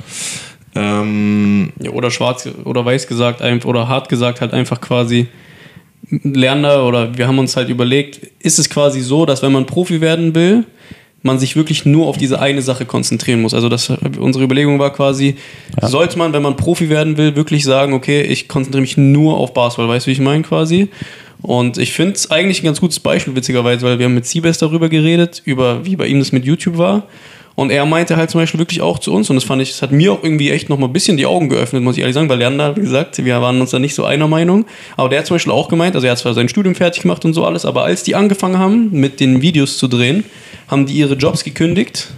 [0.75, 5.27] Ähm, Ja, oder schwarz oder weiß gesagt, oder hart gesagt, halt einfach quasi
[6.09, 10.01] Lerner oder wir haben uns halt überlegt, ist es quasi so, dass wenn man Profi
[10.01, 10.65] werden will,
[11.21, 13.53] man sich wirklich nur auf diese eine Sache konzentrieren muss.
[13.53, 15.35] Also das, unsere Überlegung war quasi,
[15.81, 19.53] sollte man, wenn man Profi werden will, wirklich sagen, okay, ich konzentriere mich nur auf
[19.53, 20.89] Basketball, weißt du, wie ich meine quasi?
[21.41, 24.57] Und ich finde es eigentlich ein ganz gutes Beispiel, witzigerweise, weil wir haben mit Siebes
[24.57, 27.03] darüber geredet, über wie bei ihm das mit YouTube war.
[27.55, 29.81] Und er meinte halt zum Beispiel wirklich auch zu uns, und das fand ich, das
[29.81, 32.29] hat mir auch irgendwie echt nochmal ein bisschen die Augen geöffnet, muss ich ehrlich sagen,
[32.29, 34.65] weil Lerner, wie gesagt, wir waren uns da nicht so einer Meinung.
[34.95, 37.25] Aber der hat zum Beispiel auch gemeint, also er hat zwar sein Studium fertig gemacht
[37.25, 40.23] und so alles, aber als die angefangen haben, mit den Videos zu drehen,
[40.69, 42.09] haben die ihre Jobs gekündigt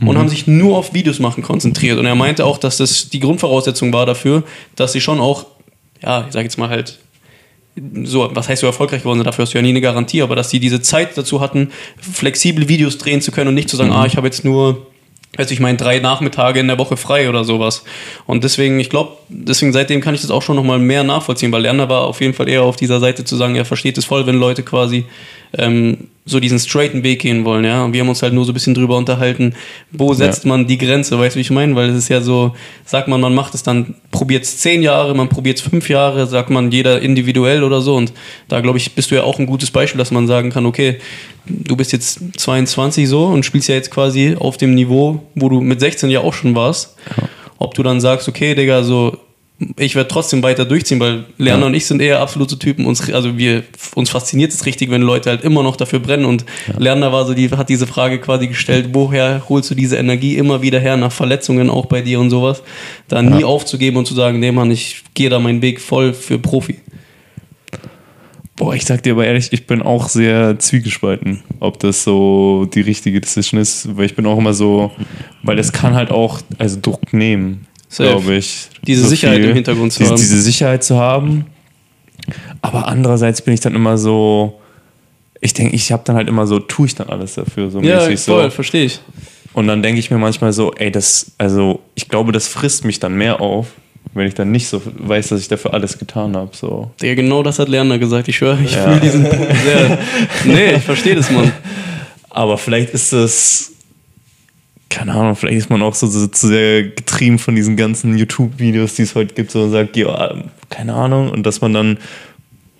[0.00, 1.98] und haben sich nur auf Videos machen konzentriert.
[1.98, 4.44] Und er meinte auch, dass das die Grundvoraussetzung war dafür,
[4.76, 5.46] dass sie schon auch,
[6.02, 6.98] ja, ich sag jetzt mal halt,
[8.04, 10.36] so, was heißt so erfolgreich geworden sind, dafür hast du ja nie eine Garantie, aber
[10.36, 13.92] dass die diese Zeit dazu hatten, flexible Videos drehen zu können und nicht zu sagen,
[13.92, 14.86] ah, ich habe jetzt nur,
[15.36, 17.84] also ich meine, drei Nachmittage in der Woche frei oder sowas.
[18.26, 21.62] Und deswegen, ich glaube, deswegen seitdem kann ich das auch schon nochmal mehr nachvollziehen, weil
[21.62, 24.26] Lerner war auf jeden Fall eher auf dieser Seite zu sagen, er versteht es voll,
[24.26, 25.04] wenn Leute quasi
[25.56, 27.84] ähm, so diesen straighten Weg gehen wollen, ja.
[27.84, 29.54] Und wir haben uns halt nur so ein bisschen drüber unterhalten,
[29.90, 31.74] wo setzt man die Grenze, weißt du, wie ich meine?
[31.74, 35.14] Weil es ist ja so, sagt man, man macht es dann, probiert es zehn Jahre,
[35.14, 37.96] man probiert es fünf Jahre, sagt man jeder individuell oder so.
[37.96, 38.12] Und
[38.48, 40.98] da, glaube ich, bist du ja auch ein gutes Beispiel, dass man sagen kann, okay,
[41.46, 45.60] du bist jetzt 22 so und spielst ja jetzt quasi auf dem Niveau, wo du
[45.60, 46.94] mit 16 ja auch schon warst.
[47.58, 49.18] Ob du dann sagst, okay, Digga, so
[49.76, 51.66] ich werde trotzdem weiter durchziehen, weil Lerner Ja.
[51.66, 52.86] und ich sind eher absolute Typen.
[52.86, 53.64] Uns, also wir,
[53.96, 56.26] uns fasziniert es richtig, wenn Leute halt immer noch dafür brennen.
[56.26, 56.44] Und
[56.78, 60.62] Lerner war so, die hat diese Frage quasi gestellt, woher holst du diese Energie immer
[60.62, 62.62] wieder her nach Verletzungen auch bei dir und sowas,
[63.08, 66.38] da nie aufzugeben und zu sagen, nee Mann, ich gehe da meinen Weg voll für
[66.38, 66.76] Profi.
[68.56, 72.80] Boah, ich sag dir aber ehrlich, ich bin auch sehr zwiegespalten, ob das so die
[72.80, 74.90] richtige Decision ist, weil ich bin auch immer so,
[75.44, 77.66] weil es kann halt auch also Druck nehmen.
[77.96, 78.68] Glaube ich.
[78.86, 80.18] Diese Sicherheit im Hintergrund zu diese, haben.
[80.18, 81.46] Diese Sicherheit zu haben,
[82.62, 84.60] aber andererseits bin ich dann immer so,
[85.40, 88.06] ich denke, ich habe dann halt immer so, tue ich dann alles dafür, so Ja,
[88.06, 88.50] mäßig voll, so.
[88.50, 89.00] verstehe ich.
[89.52, 93.00] Und dann denke ich mir manchmal so, ey, das, also ich glaube, das frisst mich
[93.00, 93.68] dann mehr auf,
[94.14, 96.50] wenn ich dann nicht so weiß, dass ich dafür alles getan habe.
[96.54, 96.90] So.
[97.00, 98.28] Digga, genau das hat Lerner gesagt.
[98.28, 99.98] Ich schwöre, ich fühle diesen Punkt sehr.
[100.44, 101.52] Nee, ich verstehe das, Mann.
[102.30, 103.72] Aber vielleicht ist das,
[104.90, 108.94] keine Ahnung, vielleicht ist man auch so, so zu sehr getrieben von diesen ganzen YouTube-Videos,
[108.94, 110.34] die es heute gibt, so und sagt, ja,
[110.70, 111.98] keine Ahnung, und dass man dann,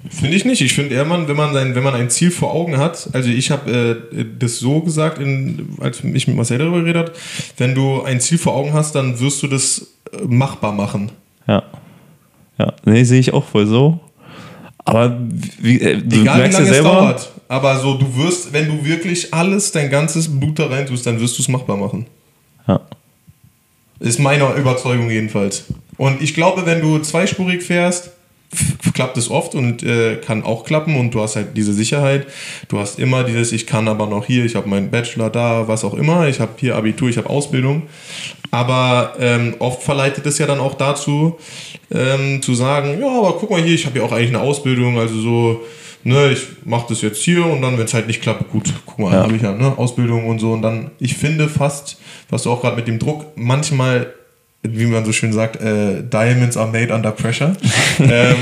[0.09, 0.61] Finde ich nicht.
[0.61, 3.29] Ich finde eher, man, wenn man sein, wenn man ein Ziel vor Augen hat, also
[3.29, 7.12] ich habe äh, das so gesagt, in, als ich mit Marcel darüber geredet habe,
[7.57, 11.11] wenn du ein Ziel vor Augen hast, dann wirst du das äh, machbar machen.
[11.49, 11.64] ja,
[12.59, 14.01] ja, nee, sehe ich auch voll so.
[14.85, 15.18] Aber
[15.61, 17.33] wie, äh, du Egal wie merkst ja lange es selber, dauert.
[17.49, 21.19] Aber so, du wirst, wenn du wirklich alles, dein ganzes Blut da rein tust, dann
[21.19, 22.07] wirst du es machbar machen.
[22.67, 22.81] ja,
[24.01, 25.65] Ist meine Überzeugung jedenfalls.
[25.97, 28.11] Und ich glaube, wenn du zweispurig fährst,
[28.95, 32.27] klappt es oft und äh, kann auch klappen und du hast halt diese Sicherheit.
[32.69, 35.85] Du hast immer dieses, ich kann aber noch hier, ich habe meinen Bachelor da, was
[35.85, 37.83] auch immer, ich habe hier Abitur, ich habe Ausbildung.
[38.51, 41.39] Aber ähm, oft verleitet es ja dann auch dazu,
[41.91, 44.99] ähm, zu sagen, ja, aber guck mal hier, ich habe ja auch eigentlich eine Ausbildung,
[44.99, 45.61] also so,
[46.05, 48.99] ne, ich mache das jetzt hier und dann, wenn es halt nicht klappt, gut, guck
[48.99, 49.23] mal, Ja.
[49.23, 51.99] habe ich ja, ne, Ausbildung und so und dann, ich finde fast,
[52.31, 54.13] was du auch gerade mit dem Druck, manchmal
[54.63, 57.57] wie man so schön sagt, äh, Diamonds are made under pressure.
[58.01, 58.37] ähm,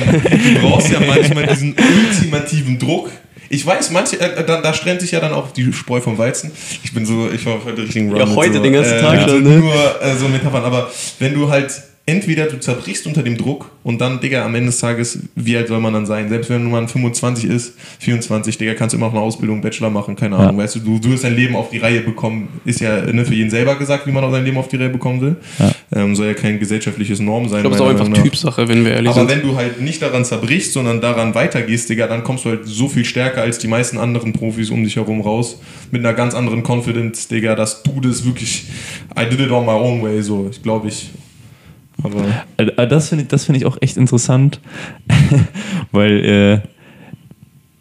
[0.54, 3.10] du brauchst ja manchmal diesen ultimativen Druck.
[3.48, 6.50] Ich weiß, manche, äh, da, da trennt sich ja dann auch die Spreu vom Weizen.
[6.82, 9.28] Ich bin so, ich war heute richtigen Run Ja, heute so, den ganzen äh, Tag
[9.28, 9.58] schon, ne?
[9.58, 11.70] Nur äh, so Metaphern, aber wenn du halt
[12.08, 15.66] entweder du zerbrichst unter dem Druck und dann, Digga, am Ende des Tages, wie alt
[15.66, 16.28] soll man dann sein?
[16.28, 20.14] Selbst wenn man 25 ist, 24, Digga, kannst du immer noch eine Ausbildung, Bachelor machen,
[20.14, 23.02] keine Ahnung, weißt du, du, du wirst dein Leben auf die Reihe bekommen, ist ja
[23.12, 25.36] ne, für jeden selber gesagt, wie man auch sein Leben auf die Reihe bekommen will.
[25.92, 27.58] Ähm, soll ja kein gesellschaftliches Norm sein.
[27.58, 28.22] Ich glaube, es ist auch einfach nach.
[28.22, 29.30] Typsache, wenn wir ehrlich Aber sind.
[29.30, 32.88] wenn du halt nicht daran zerbrichst, sondern daran weitergehst, Digga, dann kommst du halt so
[32.88, 35.60] viel stärker als die meisten anderen Profis um dich herum raus.
[35.90, 38.64] Mit einer ganz anderen Confidence, Digga, dass du das wirklich,
[39.18, 41.10] I did it on my own way, so, ich glaube ich.
[42.02, 42.24] Aber
[42.56, 44.60] Äh, Das finde ich, find ich auch echt interessant,
[45.92, 46.60] weil, äh,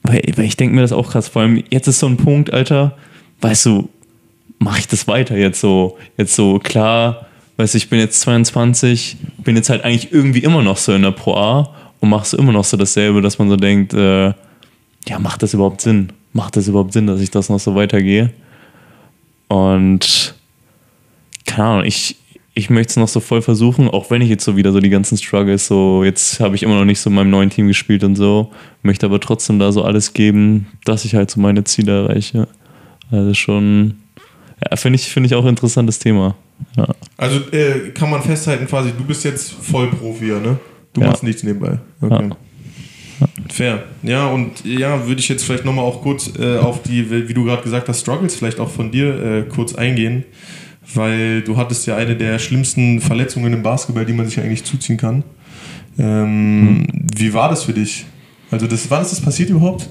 [0.03, 1.27] weil, weil ich denke mir das auch krass.
[1.27, 2.97] Vor allem, jetzt ist so ein Punkt, Alter,
[3.41, 3.89] weißt du,
[4.59, 5.97] mache ich das weiter jetzt so?
[6.17, 10.61] Jetzt so, klar, weißt du, ich bin jetzt 22, bin jetzt halt eigentlich irgendwie immer
[10.61, 13.57] noch so in der Pro A und machst immer noch so dasselbe, dass man so
[13.57, 14.27] denkt, äh,
[15.07, 16.11] ja, macht das überhaupt Sinn?
[16.33, 18.31] Macht das überhaupt Sinn, dass ich das noch so weitergehe?
[19.47, 20.35] Und
[21.45, 22.17] keine Ahnung, ich,
[22.57, 24.89] ich möchte es noch so voll versuchen, auch wenn ich jetzt so wieder so die
[24.89, 28.03] ganzen Struggles, so jetzt habe ich immer noch nicht so in meinem neuen Team gespielt
[28.03, 32.03] und so, möchte aber trotzdem da so alles geben, dass ich halt so meine Ziele
[32.03, 32.47] erreiche.
[33.11, 33.95] Also schon,
[34.63, 36.35] ja, finde ich, finde ich auch ein interessantes Thema.
[36.77, 36.87] Ja.
[37.17, 40.57] Also äh, kann man festhalten quasi, du bist jetzt Vollprofi, ne?
[40.93, 41.07] Du Ja.
[41.07, 41.77] machst nichts nebenbei.
[41.99, 42.29] Okay.
[43.49, 43.83] Fair.
[44.01, 47.43] Ja, und ja, würde ich jetzt vielleicht nochmal auch kurz äh, auf die, wie du
[47.43, 50.23] gerade gesagt hast, Struggles vielleicht auch von dir äh, kurz eingehen,
[50.93, 54.97] weil du hattest ja eine der schlimmsten Verletzungen im Basketball, die man sich eigentlich zuziehen
[54.97, 55.23] kann.
[55.97, 58.05] Ähm, Wie war das für dich?
[58.51, 59.89] Also das, wann ist das passiert überhaupt?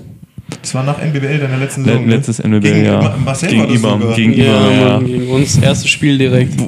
[0.61, 2.07] Das war nach NBBL deiner letzten Le- Saison.
[2.07, 2.16] ne?
[2.16, 3.00] letztes NBBL, Gegen ja.
[3.00, 4.88] Ma- Marcel Gegen war das Ibam, gegen Ja, Ibam, ja.
[4.94, 5.59] Mann, gegen uns.
[5.59, 6.61] Erstes Spiel direkt.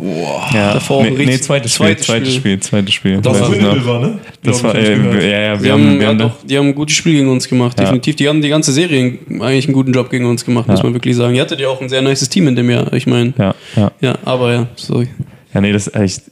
[0.52, 2.40] Ja, Davor auch nee, nee, richtig- zweites Spiel, zweites zweites Spiel.
[2.40, 3.20] Spiel, zweites Spiel.
[3.22, 4.18] Das Weiß war war, ne?
[4.42, 6.66] Das war, äh, ja, ja, Die wir haben, haben, wir ja, haben doch, die haben
[6.68, 7.84] ein gutes Spiel gegen uns gemacht, Ja.
[7.84, 8.16] definitiv.
[8.16, 10.84] Die haben die ganze Serie eigentlich einen guten Job gegen uns gemacht, muss Ja.
[10.84, 11.34] man wirklich sagen.
[11.34, 13.34] Ihr hattet ja auch ein sehr nices Team in dem Jahr, ich meine.
[13.38, 13.92] ja, ja.
[14.00, 15.08] Ja, aber ja, sorry.
[15.56, 16.22] Ja, nee, das echt.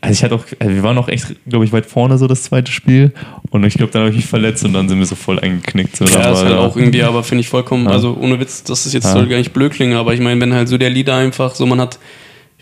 [0.00, 2.44] Also ich hatte auch, also wir waren auch echt, glaube ich, weit vorne so das
[2.44, 3.12] zweite Spiel.
[3.50, 5.94] Und ich glaube, dann habe ich mich verletzt und dann sind wir so voll eingeknickt.
[5.94, 7.90] So, Ja, Dann ist halt auch irgendwie, aber finde ich vollkommen, Ja.
[7.90, 9.22] also ohne Witz, das ist jetzt Ja.
[9.26, 11.82] gar nicht blöd klingen, aber ich meine, wenn halt so der Leader einfach so, man
[11.82, 11.98] hat,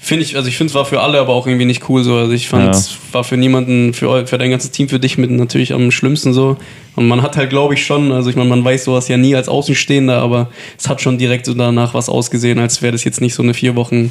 [0.03, 2.17] finde ich, also ich finde es war für alle, aber auch irgendwie nicht cool so.
[2.17, 5.31] Also ich fand, es war für niemanden, für, für dein ganzes Team, für dich mit
[5.31, 6.57] natürlich am schlimmsten so.
[6.97, 9.37] Und man hat halt, glaube ich, schon, also ich meine, man weiß sowas ja nie
[9.37, 13.21] als Außenstehender, aber es hat schon direkt so danach was ausgesehen, als wäre das jetzt
[13.21, 14.11] nicht so eine vier Wochen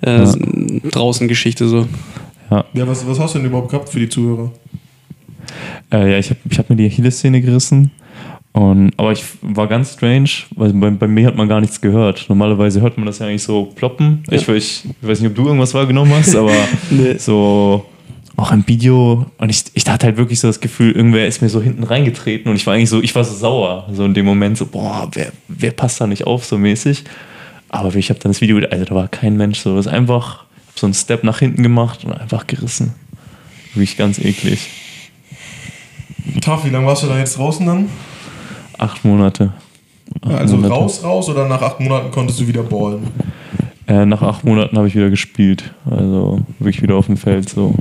[0.00, 0.26] äh,
[0.90, 1.86] draußen Geschichte so.
[2.72, 4.50] Ja, was, was hast du denn überhaupt gehabt für die Zuhörer?
[5.92, 7.90] Äh, ja, ich habe ich hab mir die Achillessehne gerissen.
[8.58, 12.26] Und, aber ich war ganz strange, weil bei, bei mir hat man gar nichts gehört.
[12.28, 14.24] Normalerweise hört man das ja eigentlich so ploppen.
[14.32, 16.50] Ich, ich, ich weiß nicht, ob du irgendwas wahrgenommen hast, aber
[17.18, 17.86] so
[18.36, 19.26] auch im Video.
[19.38, 22.50] Und ich, ich hatte halt wirklich so das Gefühl, irgendwer ist mir so hinten reingetreten
[22.50, 23.86] und ich war eigentlich so, ich war so sauer.
[23.92, 27.04] So in dem Moment so, boah, wer, wer passt da nicht auf, so mäßig.
[27.68, 29.76] Aber ich habe dann das Video, also da war kein Mensch so.
[29.76, 32.96] Das ist einfach so einen Step nach hinten gemacht und einfach gerissen.
[33.74, 34.68] Wirklich ganz eklig.
[36.40, 37.88] Taf, wie lange warst du da jetzt draußen dann?
[38.78, 39.52] Acht Monate.
[40.22, 40.74] Acht Also Monate.
[40.74, 43.06] raus, raus oder nach acht Monaten konntest du wieder ballen?
[43.86, 45.72] Äh, nach acht Monaten habe ich wieder gespielt.
[45.90, 47.74] Also wirklich wieder auf dem Feld so.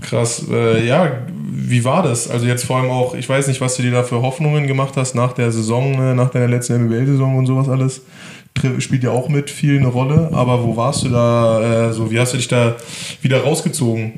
[0.00, 0.46] Krass.
[0.50, 1.10] Äh, ja,
[1.50, 2.28] wie war das?
[2.28, 4.94] Also jetzt vor allem auch, ich weiß nicht, was du dir da für Hoffnungen gemacht
[4.96, 8.02] hast nach der Saison, äh, nach deiner letzten MBL-Saison und sowas alles.
[8.80, 12.20] Spielt ja auch mit viel eine Rolle, aber wo warst du da, äh, so, wie
[12.20, 12.74] hast du dich da
[13.22, 14.12] wieder rausgezogen?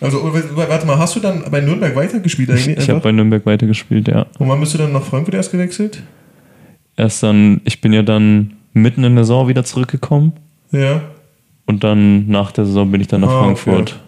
[0.00, 2.78] Also, w- warte mal, hast du dann bei Nürnberg weitergespielt eigentlich?
[2.78, 4.26] Ich habe bei Nürnberg weitergespielt, ja.
[4.38, 6.02] Und wann bist du dann nach Frankfurt erst gewechselt?
[6.96, 10.32] Erst dann, ich bin ja dann mitten in der Saison wieder zurückgekommen
[10.70, 11.02] Ja.
[11.66, 13.56] und dann nach der Saison bin ich dann nach Ah, okay.
[13.56, 14.00] Frankfurt.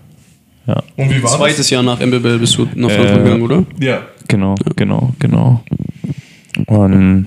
[0.67, 3.65] Ja, Und wie war Zweites Jahr nach MBBL bist du nach Frankfurt Äh, gegangen, oder?
[3.79, 3.85] das?
[3.85, 4.03] Ja.
[4.29, 5.61] genau, genau, genau.
[6.67, 7.27] Und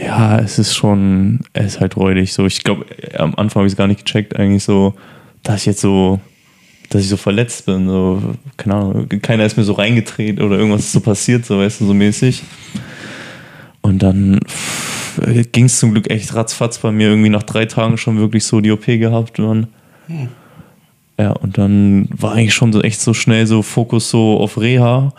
[0.00, 2.32] ja, es ist schon, es ist halt räudig.
[2.34, 2.84] So, ich glaube,
[3.16, 4.94] am Anfang habe ich es gar nicht gecheckt, eigentlich so,
[5.42, 6.20] dass ich jetzt so,
[6.90, 7.88] dass ich so verletzt bin.
[7.88, 8.22] So,
[8.56, 11.86] keine Ahnung, keiner ist mir so reingedreht oder irgendwas ist so passiert, so weißt du,
[11.86, 12.42] so mäßig.
[13.82, 14.40] Und dann
[15.52, 18.60] ging es zum Glück echt ratzfatz bei mir, irgendwie nach drei Tagen schon wirklich so
[18.60, 19.38] die OP gehabt.
[19.38, 19.68] Man.
[21.18, 25.12] Ja, und dann war eigentlich schon so echt so schnell so Fokus so auf Reha.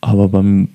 [0.00, 0.68] Aber beim,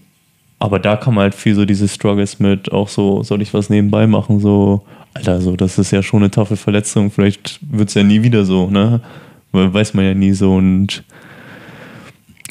[0.60, 4.08] aber da kam halt viel so diese Struggles mit, auch so, soll ich was nebenbei
[4.08, 4.40] machen?
[4.40, 8.24] So, Alter, so, das ist ja schon eine taffe Verletzung, vielleicht wird es ja nie
[8.24, 9.02] wieder so, ne?
[9.52, 11.04] Weil weiß man ja nie so und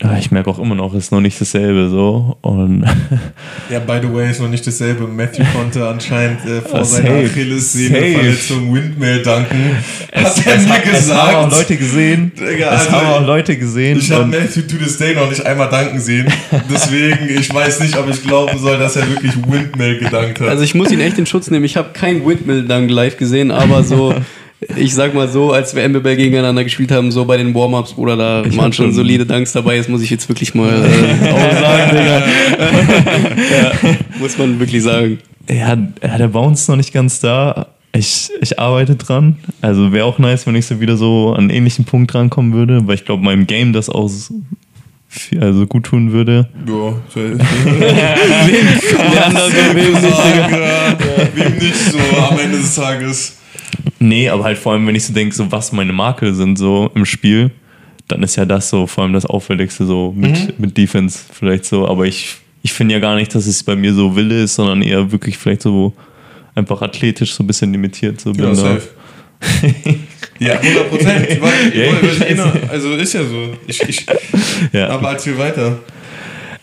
[0.03, 2.39] ja, ich merke auch immer noch, es ist noch nicht dasselbe so.
[2.41, 2.87] Und
[3.69, 5.07] Ja, by the way, ist noch nicht dasselbe.
[5.07, 7.11] Matthew konnte anscheinend äh, vor Ah, seiner.
[7.27, 9.77] Achillessehnenverletzung Windmill danken.
[10.15, 10.95] Hat er es, mir hat- gesagt.
[10.95, 12.33] es haben auch Leute gesehen.
[12.35, 13.99] Digga, es also haben auch Leute gesehen.
[13.99, 16.29] Ich habe Matthew to this day noch nicht einmal danken sehen.
[16.73, 20.49] Deswegen, ich weiß nicht, ob ich glauben soll, dass er wirklich Windmill gedankt hat.
[20.49, 21.67] Also ich muss ihn echt in Schutz nehmen.
[21.67, 24.15] Ich habe kein Windmill Dunk live gesehen, aber so,
[24.77, 28.17] ich sag mal so, als wir MBBL gegeneinander gespielt haben, so bei den Warm-Ups, Bruder,
[28.17, 29.77] da Ich waren schon schon- solide Dunks dabei.
[29.79, 30.77] Das muss ich jetzt wirklich mal äh,
[31.31, 32.23] auch sagen, Digga.
[33.57, 33.73] ja,
[34.19, 35.19] muss man wirklich sagen.
[35.49, 37.69] Ja, der Bounce ist noch nicht ganz da.
[37.93, 39.39] Ich, ich arbeite dran.
[39.63, 42.87] Also wäre auch nice, wenn ich so wieder so an einen ähnlichen Punkt rankommen würde,
[42.87, 44.09] weil ich glaube, meinem Game das auch
[45.09, 46.49] viel, also gut tun würde.
[46.69, 47.33] ja, Wer
[49.27, 50.97] anders wem nicht, Digga.
[51.35, 51.99] wem nicht so
[52.31, 53.37] am Ende des Tages.
[53.99, 56.91] Nee, aber halt vor allem, wenn ich so denke, so was meine Makel sind so
[56.95, 57.51] im Spiel,
[58.09, 61.87] dann ist ja das so vor allem das Auffälligste so mit, mit Defense vielleicht so.
[61.87, 64.83] Aber ich, ich finde ja gar nicht, dass es bei mir so Wille ist, sondern
[64.83, 65.95] eher wirklich vielleicht so
[66.55, 68.21] einfach athletisch so ein bisschen limitiert.
[68.21, 68.89] So bin Ja, safe.
[70.41, 71.29] Ja, 100 Prozent.
[72.37, 72.53] Ja.
[72.71, 73.55] Also ist ja so.
[73.67, 74.07] Ich, ich,
[74.73, 74.89] Ja.
[74.89, 75.79] aber erzähl weiter.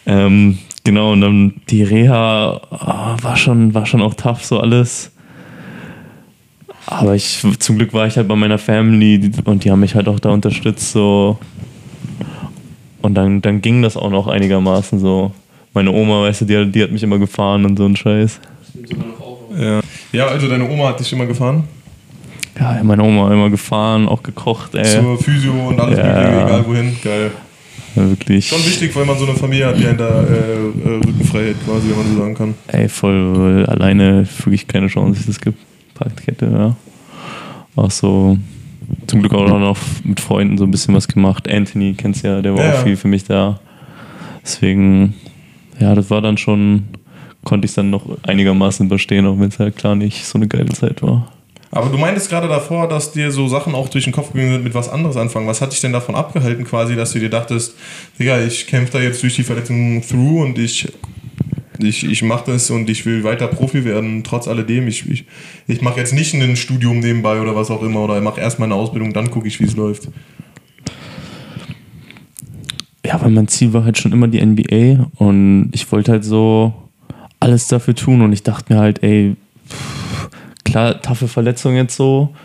[0.08, 5.12] Ähm, genau, und dann die Reha ah, war, schon, war schon auch tough, so alles.
[6.90, 10.08] Aber ich, zum Glück war ich halt bei meiner Family und die haben mich halt
[10.08, 11.38] auch da unterstützt, so.
[13.02, 15.32] Und dann, dann ging das auch noch einigermaßen so.
[15.74, 18.40] Meine Oma, weißt du, die, hat- die hat mich immer gefahren und so ein Scheiß.
[19.60, 19.82] Ja.
[20.12, 21.66] ja, also deine Oma hat dich immer gefahren?
[22.60, 24.86] Ja, meine Oma immer gefahren, auch gekocht, ey.
[24.86, 26.06] Zur Physio und alles Ja.
[26.06, 26.98] mögliche, egal wohin.
[27.04, 27.32] Geil.
[27.96, 28.48] Ja, wirklich.
[28.48, 31.90] Schon wichtig, weil man so eine Familie hat, die einen da äh, äh, Rückenfreiheit quasi,
[31.90, 32.54] wenn man so sagen kann.
[32.68, 35.58] Ey, voll alleine wirklich keine Chance, dass es gibt.
[35.98, 36.76] Parkkette, ja.
[37.76, 38.38] Auch so,
[39.08, 41.50] zum Glück auch noch mit Freunden so ein bisschen was gemacht.
[41.50, 43.60] Anthony kennst ja, der war Ja, auch viel für mich da.
[44.44, 45.14] Deswegen,
[45.80, 46.86] ja, das war dann schon,
[47.44, 50.48] konnte ich es dann noch einigermaßen überstehen, auch wenn es halt klar nicht so eine
[50.48, 51.32] geile Zeit war.
[51.70, 54.64] Aber du meintest gerade davor, dass dir so Sachen auch durch den Kopf gegangen sind,
[54.64, 55.48] mit was anderes anfangen.
[55.48, 57.76] Was hat dich denn davon abgehalten, quasi, dass du dir dachtest,
[58.18, 60.88] Digga, ich kämpfe da jetzt durch die Verletzung through und ich,
[61.80, 64.88] ich, ich mache das und ich will weiter Profi werden, trotz alledem.
[64.88, 65.26] Ich, ich,
[65.68, 68.60] ich mache jetzt nicht ein Studium nebenbei oder was auch immer oder ich mache erst
[68.60, 70.10] meine Ausbildung, dann gucke ich, wie es läuft.
[73.06, 76.74] Ja, weil mein Ziel war halt schon immer die NBA und ich wollte halt so
[77.40, 79.36] alles dafür tun und ich dachte mir halt, ey,
[79.70, 80.30] pff,
[80.66, 82.36] klar, taffe Verletzung jetzt so,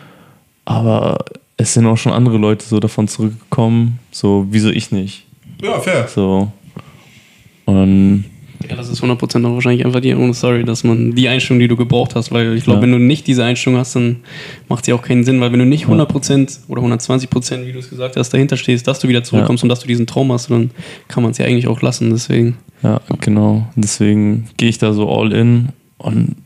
[0.64, 1.24] aber
[1.56, 5.26] es sind auch schon andere Leute so davon zurückgekommen, so, wieso ich nicht?
[5.60, 6.08] Ja, fair.
[6.08, 6.50] So.
[7.64, 8.24] Und
[8.68, 11.68] Ja, das ist 100% auch wahrscheinlich einfach die ohne Sorry, dass man die Einstellung, die
[11.68, 12.82] du gebraucht hast, weil ich glaube, Ja.
[12.82, 14.16] wenn du nicht diese Einstellung hast, dann
[14.68, 17.90] macht sie auch keinen Sinn, weil wenn du nicht 100% oder 120%, wie du es
[17.90, 20.70] gesagt hast, dahinter stehst, dass du wieder zurückkommst und dass du diesen Traum hast, dann
[21.08, 22.56] kann man es ja eigentlich auch lassen, deswegen.
[22.82, 23.66] ja, genau.
[23.76, 26.36] Deswegen gehe ich da so all in und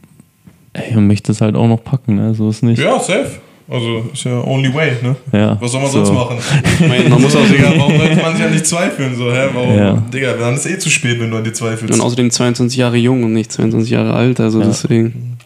[0.72, 2.34] ey, und möchte es halt auch noch packen, ne?
[2.34, 2.78] So ist nicht.
[2.82, 3.40] Ja, safe.
[3.68, 5.16] Also ist ja only way, ne?
[5.32, 6.04] Ja, Was soll man so.
[6.04, 6.38] sonst machen?
[6.80, 9.16] Ich meine, man muss auch Digga, warum sollte man sich ja nicht zweifeln?
[9.16, 9.48] So, hä?
[9.52, 9.76] Warum?
[9.76, 9.92] Ja.
[10.12, 11.92] Digga, dann ist eh zu spät, wenn du an dir zweifelst.
[11.92, 14.66] und außerdem 22 Jahre jung und nicht 22 Jahre alt, also Ja.
[14.66, 15.38] deswegen.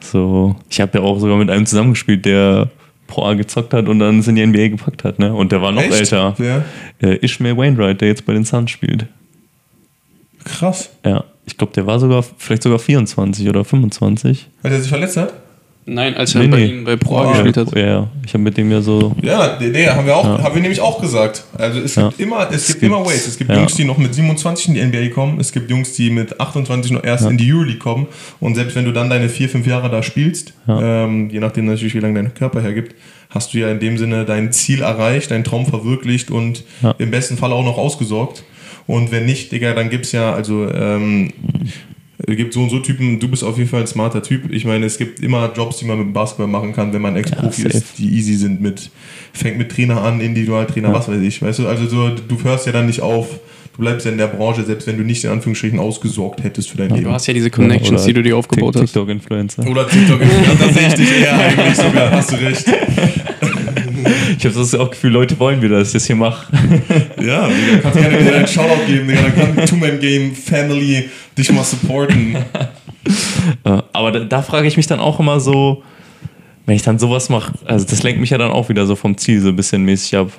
[0.00, 2.68] So, ich habe ja auch sogar mit einem zusammengespielt, der
[3.06, 5.32] Pro A gezockt hat und dann es in die NBA gepackt hat, ne?
[5.32, 5.92] Und der war noch Echt?
[6.00, 6.34] älter.
[6.38, 6.64] Ja.
[7.08, 9.06] Äh, Ishmael Wainwright, der jetzt bei den Suns spielt.
[10.44, 10.90] Krass.
[11.04, 11.24] Ja.
[11.46, 14.48] Ich glaube, der war sogar, vielleicht sogar 24 oder 25.
[14.62, 15.32] Weil er sich verletzt hat?
[15.86, 16.66] Nein, als er Nee, bei nee.
[16.66, 17.74] ihnen bei Pro Oh, gespielt hat.
[17.74, 18.08] Ja, ja.
[18.24, 19.16] Ich habe mit dem ja so.
[19.22, 20.42] Ja, nee, nee, haben wir auch, Ja.
[20.44, 21.44] haben wir nämlich auch gesagt.
[21.56, 22.08] Also es Ja.
[22.08, 23.26] gibt immer, es, gibt, gibt- immer Ways.
[23.26, 23.56] Es gibt ja.
[23.56, 25.40] Jungs, die noch mit 27 in die NBA kommen.
[25.40, 28.06] Es gibt Jungs, die mit 28 noch erst in die Euroleague kommen.
[28.40, 31.94] Und selbst wenn du dann deine vier, fünf Jahre da spielst, ähm, je nachdem natürlich,
[31.94, 32.94] wie lange dein Körper hergibt,
[33.30, 36.94] hast du ja in dem Sinne dein Ziel erreicht, deinen Traum verwirklicht und Ja.
[36.98, 38.44] im besten Fall auch noch ausgesorgt.
[38.86, 41.72] Und wenn nicht, Digga, dann gibt's ja, also ähm, es
[42.36, 44.50] gibt so und so Typen, du bist auf jeden Fall ein smarter Typ.
[44.52, 47.16] Ich meine, es gibt immer Jobs, die man mit dem Basketball machen kann, wenn man
[47.16, 48.90] Ex-Profi Ja, ist, die easy sind mit,
[49.32, 51.40] fängt mit Trainer an, Individualtrainer, was weiß ich.
[51.42, 53.28] Weißt du, also so, du hörst ja dann nicht auf,
[53.76, 56.78] du bleibst ja in der Branche, selbst wenn du nicht in Anführungsstrichen ausgesorgt hättest für
[56.78, 57.10] dein Du Leben.
[57.12, 58.92] hast ja diese Connections, die du dir aufgebaut hast.
[58.92, 59.66] TikTok-Influencer.
[59.66, 60.26] Oder TikTok, ja,
[60.58, 62.64] da sehe ich dich eher eigentlich sogar, hast du recht.
[64.40, 66.50] Ich habe das auch Gefühl, Leute wollen wieder, dass ich das hier mache.
[67.22, 71.62] Ja, Digga, kannst gerne wieder einen Shoutout geben, Digga, dann kann Two-Man-Game Family dich mal
[71.62, 72.38] supporten.
[73.92, 75.82] Aber da, da frage ich mich dann auch immer so,
[76.64, 79.18] wenn ich dann sowas mache, also das lenkt mich ja dann auch wieder so vom
[79.18, 80.32] Ziel so ein bisschen mäßig ab.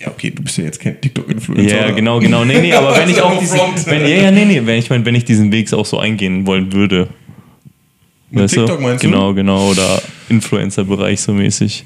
[0.00, 1.76] Ja, okay, du bist ja jetzt kein TikTok-Influencer.
[1.76, 2.46] Ja, genau, genau.
[2.46, 5.04] Nee, nee, aber wenn ich auch diesen, wenn, ja, ja, nee, nee, wenn ich meine,
[5.04, 7.08] wenn ich diesen Weg auch so eingehen wollen würde.
[8.30, 8.82] Mit TikTok du?
[8.82, 11.84] meinst Genau, genau, oder Influencer-Bereich so mäßig.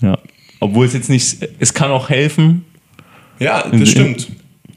[0.00, 0.18] Ja.
[0.60, 2.64] Obwohl es jetzt nicht, es kann auch helfen?
[3.38, 4.28] Ja, In- das stimmt.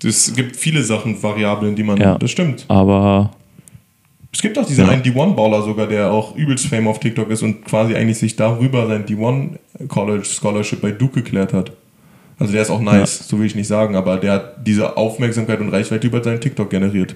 [0.03, 1.97] Es gibt viele Sachen, Variablen, die man.
[1.97, 2.17] Ja.
[2.17, 2.65] Das stimmt.
[2.69, 3.31] aber
[4.31, 4.91] Es gibt auch diesen Ja.
[4.91, 8.85] einen D1-Baller sogar, der auch übelst Fame auf TikTok ist und quasi eigentlich sich darüber
[8.87, 11.71] sein D1 College Scholarship bei Duke geklärt hat.
[12.37, 15.59] Also der ist auch nice, so will ich nicht sagen, aber der hat diese Aufmerksamkeit
[15.59, 17.15] und Reichweite über seinen TikTok generiert.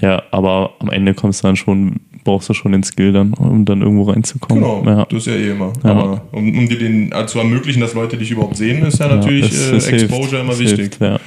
[0.00, 1.96] ja, aber am Ende kommst du dann schon,
[2.30, 4.62] brauchst du schon den Skill dann, um dann irgendwo reinzukommen.
[4.62, 5.04] Genau, Ja.
[5.04, 5.72] das ist ja eh immer.
[5.84, 5.90] Ja.
[5.90, 9.08] Aber um, um dir den äh, zu ermöglichen, dass Leute dich überhaupt sehen, ist ja
[9.08, 10.94] natürlich es- äh, es hilft, Exposure immer es wichtig.
[10.96, 11.18] Hilft, ja.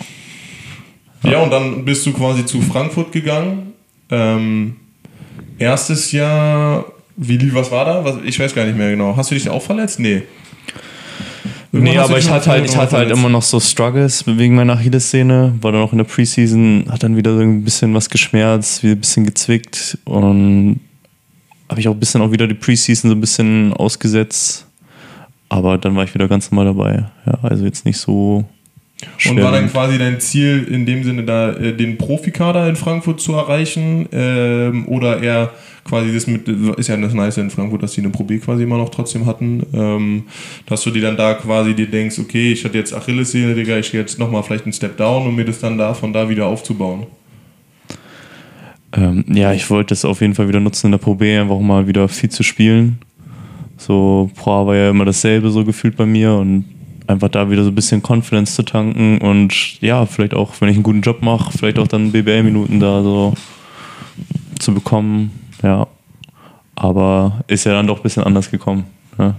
[1.30, 1.40] Ja.
[1.42, 3.74] und dann bist du quasi zu Frankfurt gegangen.
[4.10, 4.76] Ähm,
[5.58, 6.86] erstes Jahr,
[7.16, 8.04] wie was war da?
[8.06, 9.16] Was, ich weiß gar nicht mehr genau.
[9.16, 10.00] Hast du dich auch verletzt?
[10.00, 10.24] Nee.
[11.72, 14.74] Irgendwann Nee, aber ich hatte halt, ich hatte halt immer noch so Struggles wegen meiner
[14.74, 15.54] Achillessehne.
[15.62, 18.94] War dann auch in der Preseason, hat dann wieder so ein bisschen was geschmerzt, wieder
[18.94, 20.82] ein bisschen gezwickt und
[21.70, 24.68] habe ich auch ein bisschen auch wieder die Preseason so ein bisschen ausgesetzt.
[25.50, 27.06] Aber dann war ich wieder ganz normal dabei.
[27.26, 28.44] Ja, also jetzt nicht so
[29.30, 29.72] Und war dann schwer.
[29.72, 34.08] quasi dein Ziel, in dem Sinne da äh, den Profikader in Frankfurt zu erreichen?
[34.12, 35.52] Ähm, oder eher
[35.84, 38.64] quasi das mit, ist ja das Nice in Frankfurt, dass die eine Pro B quasi
[38.64, 40.24] immer noch trotzdem hatten, ähm,
[40.66, 43.92] dass du dir dann da quasi dir denkst, okay, ich hatte jetzt Achillessehne, Digga, ich
[43.92, 46.46] gehe jetzt nochmal vielleicht einen Step down, um mir das dann da von da wieder
[46.48, 47.06] aufzubauen.
[48.94, 51.60] Ähm, ja, ich wollte das auf jeden Fall wieder nutzen in der Pro B, einfach
[51.60, 53.00] mal wieder viel zu spielen.
[53.78, 56.66] So, Pro war ja immer dasselbe so gefühlt bei mir und
[57.08, 60.76] einfach da wieder so ein bisschen Confidence zu tanken und ja, vielleicht auch, wenn ich
[60.76, 63.34] einen guten Job mache, vielleicht auch dann BBL-Minuten da so
[64.60, 65.32] zu bekommen.
[65.62, 65.88] Ja,
[66.76, 68.86] aber ist ja dann doch ein bisschen anders gekommen.
[69.18, 69.36] Ne?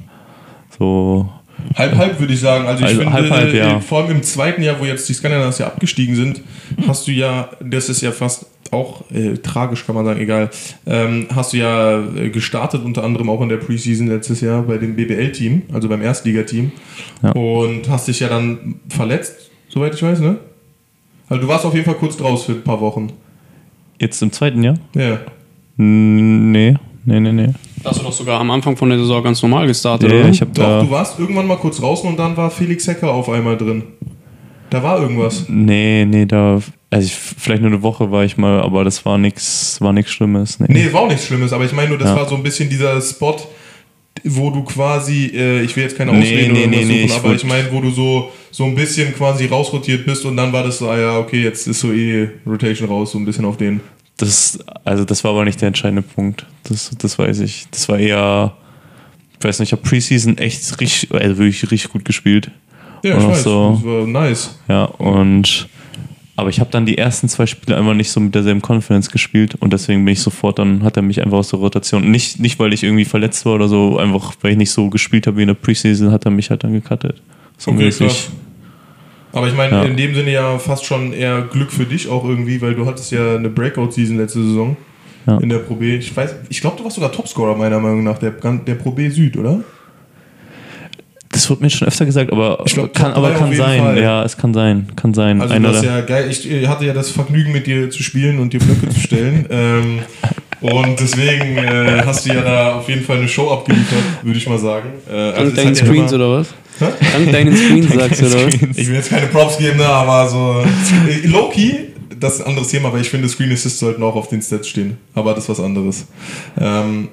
[0.78, 1.28] So,
[1.76, 2.66] Halb, halb würde ich sagen.
[2.66, 3.76] Also ich Also finde, halb, halb, ja.
[3.76, 6.40] äh, vor allem im zweiten Jahr, wo jetzt die Scandinavians ja abgestiegen sind,
[6.86, 10.50] hast du ja, das ist ja fast auch äh, tragisch, kann man sagen, egal,
[10.86, 14.78] ähm, hast du ja äh, gestartet, unter anderem auch in der Preseason letztes Jahr bei
[14.78, 16.72] dem BBL-Team, also beim Erstligateam.
[17.22, 17.30] Ja.
[17.32, 20.38] Und hast dich ja dann verletzt, soweit ich weiß, ne?
[21.28, 23.10] Also du warst auf jeden Fall kurz draus für ein paar Wochen.
[24.00, 24.76] jetzt im zweiten Jahr?
[24.94, 25.20] Ja.
[25.76, 27.48] Nee, nee, nee, nee.
[27.84, 30.28] Da hast du doch sogar am Anfang von der Saison ganz normal gestartet, Ja, oder?
[30.30, 30.80] ich habe Doch, da.
[30.82, 33.82] du warst irgendwann mal kurz draußen und dann war Felix Hecker auf einmal drin.
[34.70, 35.44] Da war irgendwas.
[35.48, 36.60] Nee, nee, da.
[36.90, 40.10] Also ich, vielleicht nur eine Woche war ich mal, aber das war nichts war nix
[40.10, 40.58] Schlimmes.
[40.60, 40.66] Nee.
[40.68, 42.16] Nee, war auch nichts Schlimmes, aber ich meine nur, das Ja.
[42.16, 43.36] war so ein bisschen dieser Spot,
[44.24, 47.04] wo du quasi, äh, ich will jetzt keine Nee, Ausrede nee, oder nee, nee, suchen,
[47.04, 50.52] ich aber ich meine, wo du so, so ein bisschen quasi rausrotiert bist und dann
[50.52, 53.44] war das so, ah ja, okay, jetzt ist so eh Rotation raus, so ein bisschen
[53.44, 53.80] auf den.
[54.16, 56.46] Das, also das war aber nicht der entscheidende Punkt.
[56.64, 57.66] Das, das weiß ich.
[57.70, 58.54] Das war eher,
[59.38, 62.50] ich weiß nicht, ich habe Preseason echt richtig, also wirklich richtig gut gespielt.
[63.02, 63.72] Ja, ich Ach weiß, so.
[63.74, 64.58] das war nice.
[64.68, 65.68] Ja, und
[66.36, 69.54] aber ich habe dann die ersten zwei Spiele einfach nicht so mit derselben Confidence gespielt
[69.56, 72.58] und deswegen bin ich sofort, dann hat er mich einfach aus der Rotation, nicht, nicht
[72.58, 75.42] weil ich irgendwie verletzt war oder so, einfach weil ich nicht so gespielt habe wie
[75.42, 77.22] in der Preseason, hat er mich halt dann gecuttet.
[77.56, 78.30] So Okay, mäßig.
[79.34, 79.82] Aber ich meine, Ja.
[79.82, 83.10] in dem Sinne ja fast schon eher Glück für dich auch irgendwie, weil du hattest
[83.10, 84.76] ja eine Breakout-Season letzte Saison
[85.26, 85.38] Ja.
[85.38, 85.96] in der Pro B.
[85.96, 89.08] Ich weiß, ich glaube, du warst sogar Topscorer meiner Meinung nach der, der Pro B
[89.08, 89.60] Süd, oder?
[91.32, 93.80] Das wurde mir schon öfter gesagt, aber glaub, kann, aber kann sein.
[93.80, 93.98] Fall.
[94.00, 95.40] Ja, es kann sein, kann sein.
[95.40, 96.30] Also Einer das ist ja geil.
[96.30, 99.46] Ich hatte ja das Vergnügen, mit dir zu spielen und dir Blöcke zu stellen.
[99.50, 99.98] Ähm,
[100.64, 104.48] und deswegen äh, hast du ja da auf jeden Fall eine Show abgeliefert, würde ich
[104.48, 104.88] mal sagen.
[105.10, 106.54] Äh, also Dank deinen ja Screens immer- oder was?
[106.80, 108.54] Dank deinen Screens sagst du, oder was?
[108.54, 110.64] Ich will jetzt keine Props geben, ne, aber so
[111.06, 114.28] äh, Loki, das ist ein anderes Thema, weil ich finde, Screen Assists sollten auch auf
[114.28, 114.96] den Stats stehen.
[115.14, 116.06] Aber das ist was anderes.
[116.58, 117.08] Ähm,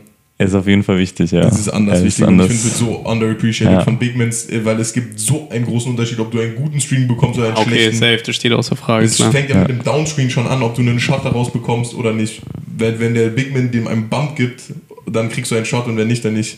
[0.46, 1.42] ist auf jeden Fall wichtig, ja.
[1.42, 2.26] das ist anders Er wichtig.
[2.26, 2.48] anders.
[2.48, 3.84] Und ich finde es so underappreciated Ja.
[3.84, 7.38] von Bigmans, weil es gibt so einen großen Unterschied, ob du einen guten Screen bekommst
[7.39, 7.96] oder einen Okay, schlechten.
[7.98, 9.06] safe, das steht außer Frage.
[9.06, 9.32] Es Klar.
[9.32, 12.42] fängt ja, mit dem Downscreen schon an, ob du einen Shot daraus bekommst oder nicht.
[12.78, 14.62] Wenn, wenn der Bigman dem einen Bump gibt,
[15.10, 16.58] dann kriegst du einen Shot und wenn nicht, dann nicht.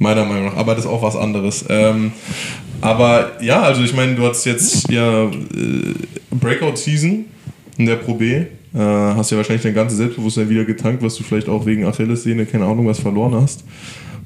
[0.00, 0.56] Meiner Meinung nach.
[0.56, 1.64] Aber das ist auch was anderes.
[1.68, 2.12] Ähm,
[2.80, 5.30] aber ja, also ich meine, du hast jetzt ja äh,
[6.30, 7.24] Breakout-Season
[7.78, 8.42] in der Pro B.
[8.74, 12.46] Äh, hast ja wahrscheinlich dein ganzes Selbstbewusstsein wieder getankt, was du vielleicht auch wegen Achillessehne,
[12.46, 13.64] keine Ahnung, was verloren hast.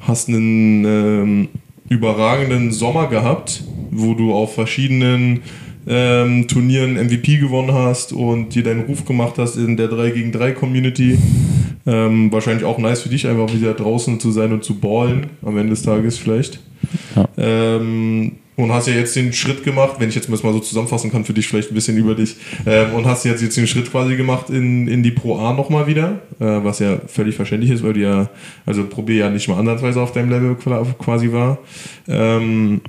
[0.00, 1.48] Hast einen ähm,
[1.88, 5.42] überragenden Sommer gehabt, wo du auf verschiedenen
[5.86, 10.32] ähm, Turnieren MVP gewonnen hast und dir deinen Ruf gemacht hast in der 3 gegen
[10.32, 11.18] 3 Community.
[11.84, 15.58] Ähm, wahrscheinlich auch nice für dich, einfach wieder draußen zu sein und zu ballen, am
[15.58, 16.60] Ende des Tages vielleicht.
[17.16, 17.28] Ja.
[17.36, 21.24] Ähm, und hast ja jetzt den Schritt gemacht, wenn ich jetzt mal so zusammenfassen kann,
[21.24, 22.36] für dich vielleicht ein bisschen über dich,
[22.66, 25.86] ähm, und hast jetzt, jetzt den Schritt quasi gemacht in, in die Pro A nochmal
[25.86, 28.28] wieder, äh, was ja völlig verständlich ist, weil du ja,
[28.66, 31.58] also Pro B ja nicht mal ansatzweise auf deinem Level qua- quasi war.
[32.08, 32.80] Ähm,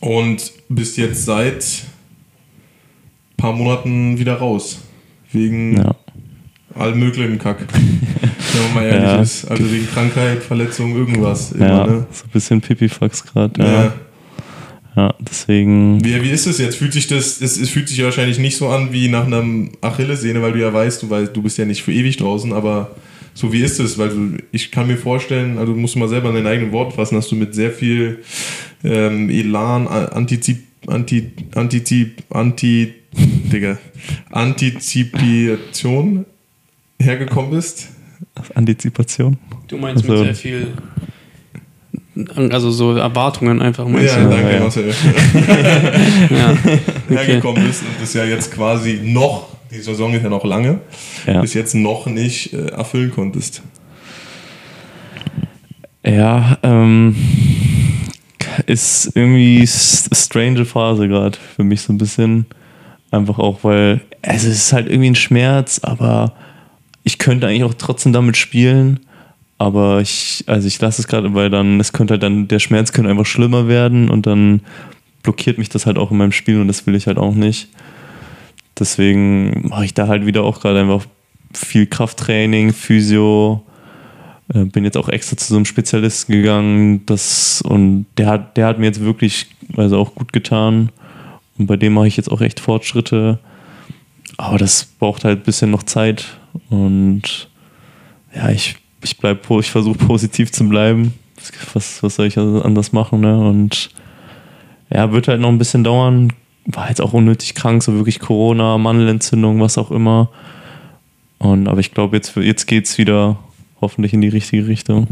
[0.00, 1.64] und bist jetzt seit
[3.36, 4.80] paar Monaten wieder raus.
[5.32, 5.94] Wegen Ja.
[6.74, 7.58] allem möglichen Kack.
[7.72, 9.20] Wenn man mal ehrlich Ja.
[9.20, 9.44] ist.
[9.50, 11.52] Also wegen Krankheit, Verletzung, irgendwas.
[11.52, 12.06] Immer, Ja, ne?
[12.10, 13.60] so ein bisschen Pipifax gerade.
[13.62, 13.82] Ja.
[13.84, 13.92] Ja.
[14.98, 16.04] Ja, deswegen.
[16.04, 16.76] Wie, wie ist es jetzt?
[16.76, 20.42] Fühlt sich das, es, es fühlt sich wahrscheinlich nicht so an wie nach einem Achillessehne,
[20.42, 22.96] weil du ja weißt, du weißt, du bist ja nicht für ewig draußen, aber
[23.32, 23.96] so wie ist es?
[23.96, 26.92] Weil du, ich kann mir vorstellen, also du musst mal selber in deinen eigenen Worten
[26.92, 28.24] fassen, dass du mit sehr viel
[28.82, 32.94] ähm, Elan, Antizip, Anti, Antizip, Anti,
[33.52, 33.78] Digga,
[34.32, 36.26] Antizipation
[37.00, 37.88] hergekommen bist.
[38.54, 39.38] Antizipation.
[39.68, 40.66] Du meinst Also- mit sehr viel.
[42.50, 44.30] Also so Erwartungen einfach meinst Ja, du?
[44.30, 44.60] danke, ja.
[44.60, 44.92] Marcel.
[46.30, 46.54] Ja.
[47.08, 50.80] hergekommen bist und das ja jetzt quasi noch, die Saison ist ja noch lange,
[51.26, 51.40] Ja.
[51.40, 53.62] bis jetzt noch nicht äh, erfüllen konntest.
[56.04, 57.14] Ja, ähm,
[58.66, 62.46] ist irgendwie strange Phase gerade für mich so ein bisschen.
[63.10, 66.34] Einfach auch, weil es ist halt irgendwie ein Schmerz, aber
[67.04, 69.00] ich könnte eigentlich auch trotzdem damit spielen.
[69.58, 72.92] Aber ich, also ich lasse es gerade, weil dann, es könnte halt dann, der Schmerz
[72.92, 74.60] könnte einfach schlimmer werden und dann
[75.22, 77.68] blockiert mich das halt auch in meinem Spiel und das will ich halt auch nicht.
[78.78, 81.04] Deswegen mache ich da halt wieder auch gerade einfach
[81.52, 83.64] viel Krafttraining, Physio,
[84.54, 88.66] äh, bin jetzt auch extra zu so einem Spezialisten gegangen, das und der hat, der
[88.66, 89.46] hat mir jetzt wirklich
[89.76, 90.90] also auch gut getan.
[91.58, 93.40] Und bei dem mache ich jetzt auch echt Fortschritte.
[94.36, 96.38] Aber das braucht halt ein bisschen noch Zeit.
[96.70, 97.48] Und
[98.34, 101.14] ja, ich, ich bleib, ich versuche positiv zu bleiben.
[101.72, 103.38] Was, was soll ich also anders machen, ne?
[103.38, 103.90] Und
[104.90, 106.32] ja, wird halt noch ein bisschen dauern.
[106.66, 110.30] War jetzt auch unnötig krank, so wirklich Corona, Mandelentzündung, was auch immer.
[111.38, 113.38] Und, aber ich glaube, jetzt, jetzt geht es wieder
[113.80, 115.06] hoffentlich in die richtige Richtung.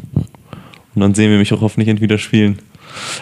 [0.94, 2.58] Und dann sehen wir mich auch hoffentlich entweder spielen.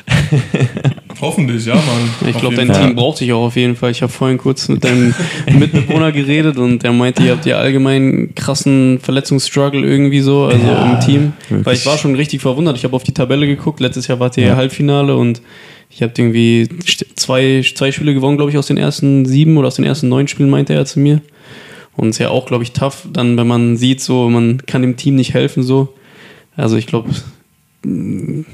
[1.21, 2.29] Hoffentlich, ja, Mann.
[2.29, 2.87] Ich glaube, dein Fall.
[2.87, 3.91] Team braucht dich auch auf jeden Fall.
[3.91, 5.15] Ich habe vorhin kurz mit deinem
[5.59, 10.93] Mitbewohner geredet und der meinte, ihr habt ja allgemein krassen Verletzungsstruggle irgendwie so, also Ja,
[10.93, 11.33] im Team.
[11.49, 11.67] wirklich.
[11.67, 12.77] Weil ich war schon richtig verwundert.
[12.77, 13.81] Ich habe auf die Tabelle geguckt.
[13.81, 15.41] Letztes Jahr wart ihr ja Halbfinale und
[15.89, 16.69] ich habe irgendwie
[17.15, 20.27] zwei, zwei Spiele gewonnen, glaube ich, aus den ersten sieben oder aus den ersten neun
[20.27, 21.21] Spielen, meinte er zu mir.
[21.97, 24.97] Und ist ja auch, glaube ich, tough, dann, wenn man sieht, so, man kann dem
[24.97, 25.95] Team nicht helfen, so.
[26.57, 27.11] Also ich glaube,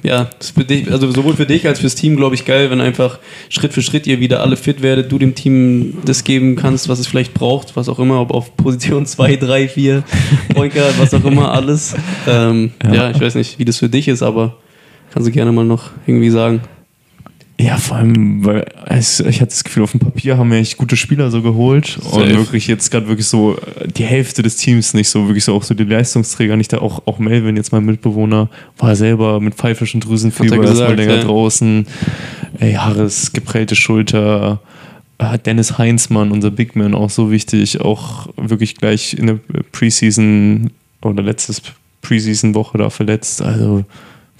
[0.03, 2.71] ja, das ist für dich, also sowohl für dich als fürs Team, glaube ich, geil,
[2.71, 3.19] wenn einfach
[3.49, 6.99] Schritt für Schritt ihr wieder alle fit werdet, du dem Team das geben kannst, was
[6.99, 10.03] es vielleicht braucht, was auch immer, ob auf Position 2, 3, 4,
[10.55, 11.95] Point Guard, was auch immer, alles.
[12.27, 12.95] Ähm, ja.
[12.95, 13.11] Ja.
[13.11, 14.57] ich weiß nicht, wie das für dich ist, aber
[15.13, 16.61] kannst du gerne mal noch irgendwie sagen.
[17.63, 20.79] Ja, vor allem, weil es, ich hatte das Gefühl, auf dem Papier haben wir echt
[20.79, 22.35] gute Spieler so geholt und Safe.
[22.35, 23.59] wirklich jetzt gerade wirklich so
[23.97, 27.03] die Hälfte des Teams nicht so, wirklich so auch so die Leistungsträger, nicht da auch,
[27.07, 28.49] auch Melvin, jetzt mein Mitbewohner,
[28.79, 31.23] war selber mit pfeifischen Drüsenfieber er erstmal länger ja.
[31.23, 31.87] draußen.
[32.61, 34.61] Ey, Harris, geprellte Schulter.
[35.19, 39.39] Äh, Dennis Heinzmann, unser Big Man, auch so wichtig, auch wirklich gleich in der
[39.73, 40.71] Preseason
[41.03, 41.61] oder letztes
[42.01, 43.43] Preseason-Woche da verletzt.
[43.43, 43.85] Also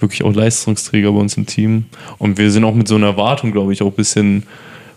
[0.01, 1.85] wirklich auch Leistungsträger bei uns im Team.
[2.17, 4.43] Und wir sind auch mit so einer Erwartung, glaube ich, auch ein bisschen,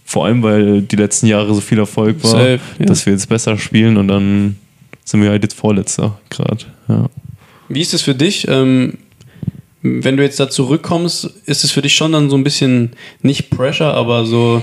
[0.05, 2.87] vor allem weil die letzten Jahre so viel Erfolg war, Safe, ja.
[2.87, 4.57] dass wir jetzt besser spielen und dann
[5.05, 6.65] sind wir halt jetzt Vorletzter gerade.
[6.89, 7.09] Ja.
[7.69, 8.47] Wie ist es für dich?
[8.49, 8.99] Ähm,
[9.83, 13.51] wenn du jetzt da zurückkommst, ist es für dich schon dann so ein bisschen nicht
[13.51, 14.63] Pressure, aber so.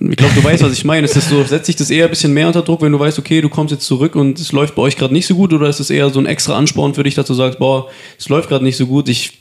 [0.00, 1.04] Ich glaube, du weißt, was ich meine.
[1.04, 3.18] Ist es so, setzt sich das eher ein bisschen mehr unter Druck, wenn du weißt,
[3.18, 5.68] okay, du kommst jetzt zurück und es läuft bei euch gerade nicht so gut, oder
[5.68, 8.48] ist es eher so ein extra Ansporn für dich, dass du sagst, boah, es läuft
[8.48, 9.37] gerade nicht so gut, ich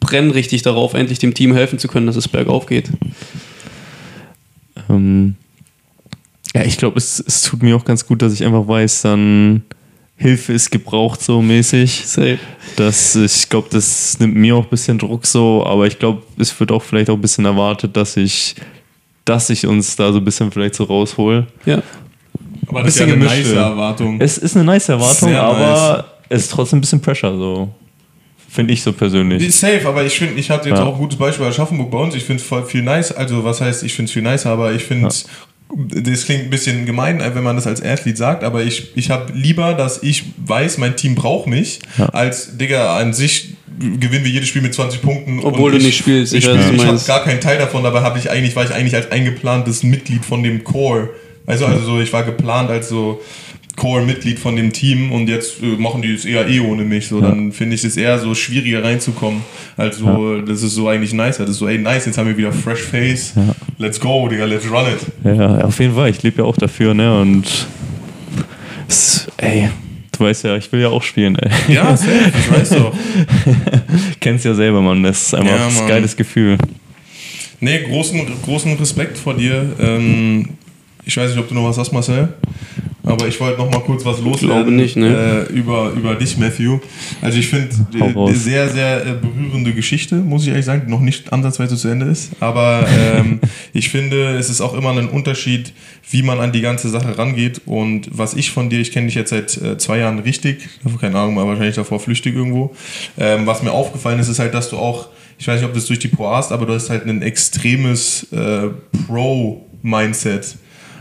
[0.00, 2.90] brenne richtig darauf, endlich dem Team helfen zu können, dass es bergauf geht?
[4.88, 5.36] Ähm,
[6.54, 9.62] ja, ich glaube, es, es tut mir auch ganz gut, dass ich einfach weiß, dann
[10.16, 12.06] Hilfe ist gebraucht so mäßig.
[12.06, 12.38] Safe.
[12.76, 16.58] Das, ich glaube, das nimmt mir auch ein bisschen Druck so, aber ich glaube, es
[16.58, 18.54] wird auch vielleicht auch ein bisschen erwartet, dass ich,
[19.26, 21.46] dass ich uns da so ein bisschen vielleicht so raushol.
[21.66, 21.82] Ja.
[22.68, 23.56] Aber das ist ja Bisschen eine gemischt, nice.
[23.56, 24.20] Erwartung.
[24.20, 27.68] Es ist eine nice Erwartung, Sehr aber es ist trotzdem ein bisschen Pressure, so.
[28.56, 29.54] Finde ich so persönlich.
[29.54, 30.84] Safe, aber ich finde, ich hatte jetzt Ja.
[30.84, 32.14] auch ein gutes Beispiel bei Aschaffenburg bei uns.
[32.14, 33.12] Ich finde es voll viel nice.
[33.12, 35.26] Also, was heißt, ich finde es viel nicer, aber ich finde es.
[35.76, 39.32] Das klingt ein bisschen gemein, wenn man das als Athlet sagt, aber ich, ich habe
[39.34, 42.06] lieber, dass ich weiß, mein Team braucht mich, Ja.
[42.06, 45.40] als, Digga, an sich gewinnen wir jedes Spiel mit 20 Punkten.
[45.40, 48.00] Obwohl und du ich, nicht spielst, Ich, du ich habe gar keinen Teil davon, dabei
[48.00, 51.10] habe ich eigentlich, war ich eigentlich als eingeplantes Mitglied von dem Core.
[51.46, 53.20] Also, also so, ich war geplant als so
[53.76, 57.08] Core-Mitglied von dem Team und jetzt äh, machen die es eher eh ohne mich.
[57.08, 59.42] So, dann finde ich es eher so schwieriger reinzukommen.
[59.76, 61.44] Also, das ist so eigentlich nicer.
[61.44, 63.34] Das ist so, ey, nice, jetzt haben wir wieder Fresh Face.
[63.78, 65.36] Let's go, Digga, let's run it.
[65.38, 66.08] Ja, auf jeden Fall.
[66.10, 67.20] Ich lebe ja auch dafür, ne?
[67.20, 67.66] Und
[68.88, 69.68] es, ey,
[70.12, 71.74] du weißt ja, ich will ja auch spielen, ey.
[71.74, 72.94] Ja, safe, ich weiß doch.
[74.20, 75.02] Kennst ja selber, Mann.
[75.02, 76.56] Das ist einfach Ja, ein geiles Gefühl.
[77.60, 79.66] Nee, großen, großen Respekt vor dir.
[79.78, 80.48] Ähm,
[81.04, 82.28] ich weiß nicht, ob du noch was hast, Marcel.
[83.06, 85.46] Aber ich wollte noch mal kurz was loswerden nicht, ne?
[85.48, 86.80] äh, über, über dich, Matthew.
[87.22, 87.68] Also ich finde,
[88.00, 91.32] Hau äh, eine sehr, sehr äh, berührende Geschichte, muss ich ehrlich sagen, die noch nicht
[91.32, 92.32] ansatzweise zu Ende ist.
[92.40, 93.38] Aber ähm,
[93.72, 95.72] ich finde, es ist auch immer ein Unterschied,
[96.10, 97.60] wie man an die ganze Sache rangeht.
[97.64, 100.68] Und was ich von dir, ich kenne dich jetzt seit äh, zwei Jahren richtig,
[101.00, 102.74] keine Ahnung, aber wahrscheinlich davor flüchtig irgendwo.
[103.18, 105.86] Ähm, was mir aufgefallen ist, ist halt, dass du auch, ich weiß nicht, ob das
[105.86, 108.70] durch die Pro hast, aber du hast halt ein extremes äh,
[109.06, 110.56] Pro-Mindset.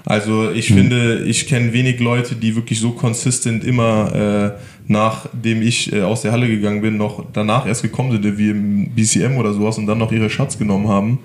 [0.06, 5.92] Also ich finde, ich kenne wenig Leute, die wirklich so consistent immer äh, nachdem ich
[5.92, 9.54] äh, aus der Halle gegangen bin, noch danach erst gekommen sind, wie im BCM oder
[9.54, 11.20] sowas und dann noch ihre Shots genommen haben.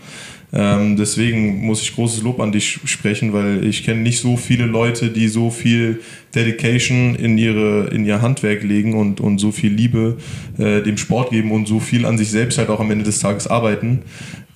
[0.52, 4.66] Ähm, deswegen muss ich großes Lob an dich sprechen, weil ich kenne nicht so viele
[4.66, 6.00] Leute, die so viel
[6.34, 10.16] Dedication in, ihre, in ihr Handwerk legen und, und so viel Liebe
[10.58, 13.20] äh, dem Sport geben und so viel an sich selbst halt auch am Ende des
[13.20, 14.02] Tages arbeiten.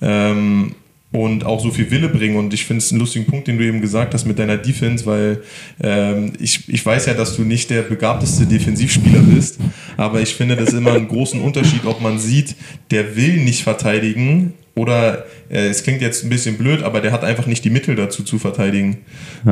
[0.01, 0.73] Ähm,
[1.15, 2.35] und auch so viel Wille bringen.
[2.37, 5.05] Und ich finde es einen lustigen Punkt, den du eben gesagt hast mit deiner Defense,
[5.05, 5.41] weil
[5.81, 9.59] ähm, ich, ich weiß ja, dass du nicht der begabteste Defensivspieler bist,
[9.97, 12.55] aber ich finde das immer einen großen Unterschied, ob man sieht,
[12.91, 17.23] der will nicht verteidigen oder äh, es klingt jetzt ein bisschen blöd, aber der hat
[17.23, 18.97] einfach nicht die Mittel dazu zu verteidigen.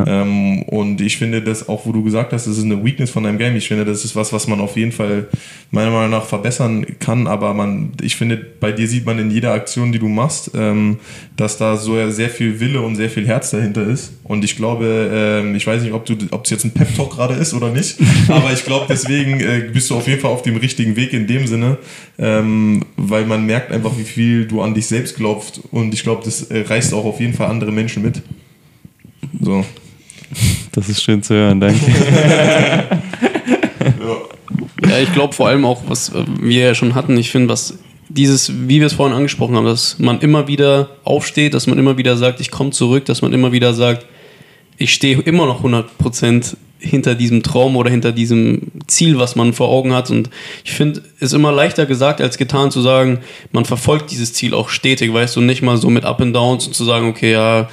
[0.05, 3.23] Ähm, und ich finde das auch, wo du gesagt hast, das ist eine Weakness von
[3.23, 3.55] deinem Game.
[3.55, 5.27] Ich finde, das ist was, was man auf jeden Fall
[5.71, 7.27] meiner Meinung nach verbessern kann.
[7.27, 10.99] Aber man, ich finde, bei dir sieht man in jeder Aktion, die du machst, ähm,
[11.37, 14.13] dass da so sehr viel Wille und sehr viel Herz dahinter ist.
[14.23, 17.11] Und ich glaube, ähm, ich weiß nicht, ob du, ob es jetzt ein Pep Talk
[17.11, 17.97] gerade ist oder nicht,
[18.27, 21.27] aber ich glaube, deswegen äh, bist du auf jeden Fall auf dem richtigen Weg in
[21.27, 21.77] dem Sinne,
[22.17, 25.61] ähm, weil man merkt einfach, wie viel du an dich selbst glaubst.
[25.71, 28.21] Und ich glaube, das äh, reißt auch auf jeden Fall andere Menschen mit.
[29.41, 29.65] So.
[30.71, 31.79] Das ist schön zu hören, danke.
[34.89, 37.79] Ja, ich glaube vor allem auch, was äh, wir ja schon hatten, ich finde, was
[38.09, 41.97] dieses, wie wir es vorhin angesprochen haben, dass man immer wieder aufsteht, dass man immer
[41.97, 44.05] wieder sagt, ich komme zurück, dass man immer wieder sagt,
[44.77, 49.69] ich stehe immer noch 100% hinter diesem Traum oder hinter diesem Ziel, was man vor
[49.69, 50.09] Augen hat.
[50.09, 50.29] Und
[50.65, 53.19] ich finde, es ist immer leichter gesagt als getan zu sagen,
[53.51, 56.67] man verfolgt dieses Ziel auch stetig, weißt du, nicht mal so mit Up and Downs
[56.67, 57.69] und zu sagen, okay, ja,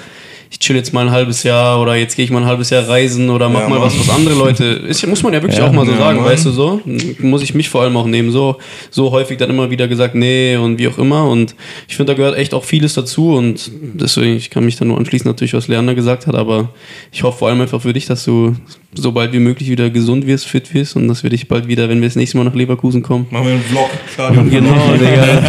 [0.53, 2.89] ich chill jetzt mal ein halbes Jahr oder jetzt gehe ich mal ein halbes Jahr
[2.89, 4.65] reisen oder mach Ja, mal was, was andere Leute.
[4.65, 6.27] Ist, muss man ja wirklich Ja, auch mal so ja, sagen, Mann.
[6.27, 6.81] weißt du so?
[7.21, 8.33] Muss ich mich vor allem auch nehmen.
[8.33, 8.57] So,
[8.91, 11.29] so häufig dann immer wieder gesagt, nee und wie auch immer.
[11.29, 11.55] Und
[11.89, 14.99] ich finde, da gehört echt auch vieles dazu und deswegen, ich kann mich da nur
[14.99, 16.71] anschließen, natürlich, was Lerner gesagt hat, aber
[17.13, 18.57] ich hoffe vor allem einfach für dich, dass du
[18.93, 21.89] so bald wie möglich wieder gesund wirst, fit wirst und dass wir dich bald wieder,
[21.89, 23.29] wenn wir das nächste Mal nach Leverkusen kommen.
[23.31, 24.51] Machen wir einen Vlog, Stadion.
[24.51, 25.43] Genau, Digga.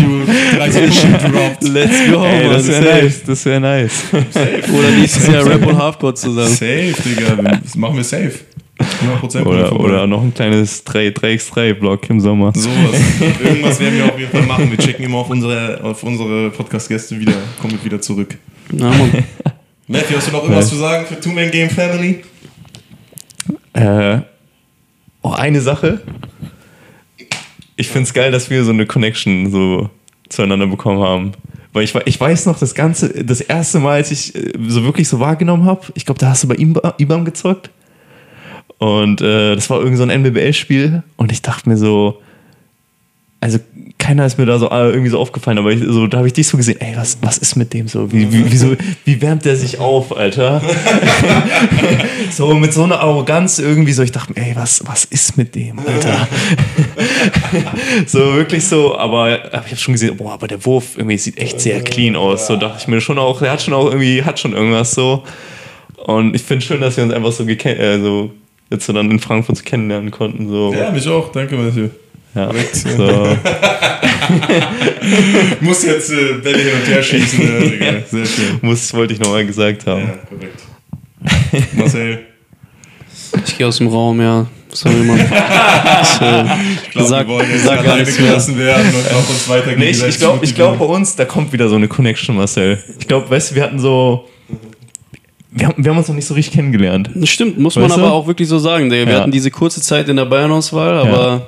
[0.69, 1.63] Sekunden droppt.
[1.63, 4.03] Let's go, Ey, das wäre nice, das wäre nice.
[4.13, 6.49] Oder nächstes Jahr Rap und Halfcourt zusammen.
[6.49, 7.35] Safe, Digga.
[7.63, 8.33] Das machen wir safe.
[9.21, 12.51] 100% Oder, oder noch ein kleines 3, 3x3-Block im Sommer.
[12.55, 12.99] Sowas.
[13.43, 14.71] Irgendwas werden wir auf jeden Fall machen.
[14.71, 17.33] Wir checken immer auf unsere, auf unsere Podcast-Gäste wieder.
[17.61, 18.37] Kommen wir wieder zurück.
[18.73, 19.23] Ja, Mann.
[19.87, 22.23] Matthew, hast du noch irgendwas zu sagen für Two-Man-Game Family?
[23.73, 24.19] Äh,
[25.21, 26.01] oh, eine Sache.
[27.75, 29.89] Ich finde es geil, dass wir so eine Connection so
[30.29, 31.31] zueinander bekommen haben.
[31.73, 35.07] Weil ich, ich weiß noch, das Ganze, das erste Mal, als ich äh, so wirklich
[35.07, 37.69] so wahrgenommen habe, ich glaube, da hast du bei Iba- IBAM gezockt.
[38.77, 41.03] Und äh, das war irgend so ein NBBL-Spiel.
[41.15, 42.19] Und ich dachte mir so,
[43.39, 43.59] also
[43.97, 46.33] keiner ist mir da so äh, irgendwie so aufgefallen, aber ich, so, da habe ich
[46.33, 48.11] dich so gesehen, ey, was, was ist mit dem so?
[48.11, 50.61] Wie, wie, wieso, wie wärmt der sich auf, Alter?
[52.41, 55.53] so mit so einer Arroganz irgendwie so, ich dachte mir, ey, was, was ist mit
[55.53, 56.27] dem, Alter?
[58.07, 61.61] so wirklich so, aber, ich habe schon gesehen, boah, aber der Wurf irgendwie sieht echt
[61.61, 62.47] sehr clean aus.
[62.47, 65.23] So dachte ich mir schon auch, der hat schon auch irgendwie, hat schon irgendwas so.
[65.97, 68.31] Und ich finde schön, dass wir uns einfach so, äh, so
[68.71, 70.49] jetzt so dann in Frankfurt so kennenlernen konnten.
[70.49, 70.73] So.
[70.73, 71.31] Ja, mich auch.
[71.31, 71.89] Danke, Matthew.
[72.33, 72.49] Ja.
[72.73, 73.37] So.
[75.59, 77.39] Muss jetzt äh, Bälle hin und her schießen.
[77.61, 77.93] Äh, Digga.
[78.09, 78.57] Sehr schön.
[78.61, 80.01] Muss, wollte ich nochmal gesagt haben.
[80.01, 80.59] Ja, korrekt.
[81.73, 82.30] Marcel.
[83.45, 84.45] Ich gehe aus dem Raum, ja.
[84.73, 85.19] Sorry, Mann.
[85.19, 86.43] Ich, äh,
[86.83, 89.89] Ich glaube, Sag- wir wollen jetzt sag alleine gelassen werden und auch uns weiter Nee,
[89.89, 92.81] ich, ich glaube, ich glaub, bei uns, da kommt wieder so eine Connection, Marcel.
[92.99, 94.27] Ich glaube, weißt du, wir hatten so.
[95.53, 97.09] Wir haben, wir haben uns noch nicht so richtig kennengelernt.
[97.13, 98.05] Das stimmt, muss Weißt man du?
[98.05, 98.89] aber auch wirklich so sagen.
[98.89, 99.05] Digga.
[99.05, 99.19] Wir Ja.
[99.19, 101.41] hatten diese kurze Zeit in der Bayern-Auswahl, aber ja,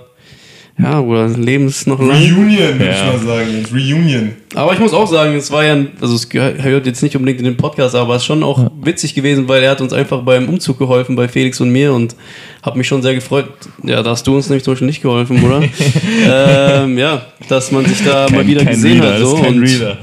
[0.76, 2.10] Bruder, das Leben ist noch lang.
[2.18, 2.92] Reunion, würde Ja.
[2.92, 3.66] ich mal sagen.
[3.72, 4.32] Reunion.
[4.56, 7.40] Aber ich muss auch sagen, es war ja, ein- also es gehört jetzt nicht unbedingt
[7.40, 10.22] in den Podcast, aber es ist schon auch witzig gewesen, weil er hat uns einfach
[10.24, 12.16] beim Umzug geholfen, bei Felix und mir und
[12.64, 13.50] hat mich schon sehr gefreut.
[13.84, 15.62] Ja, da hast du uns nämlich zum Beispiel nicht geholfen, Bruder.
[16.28, 19.20] ähm, ja, dass man sich da mal wieder gesehen Reader, hat.
[19.22, 19.98] So, ist kein und Reader.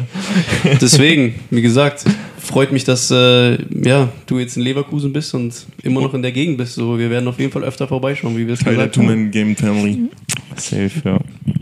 [0.80, 2.04] deswegen, wie gesagt,
[2.50, 6.32] freut mich, dass äh, ja, du jetzt in Leverkusen bist und immer noch in der
[6.32, 6.74] Gegend bist.
[6.74, 9.30] So, wir werden auf jeden Fall öfter vorbeischauen, wie wir es gesagt haben.
[9.30, 10.10] Game Family.
[10.56, 11.18] Safe, ja.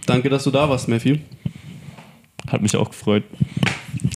[0.06, 1.16] Danke, dass du da warst, Matthew.
[2.48, 3.24] Hat mich auch gefreut.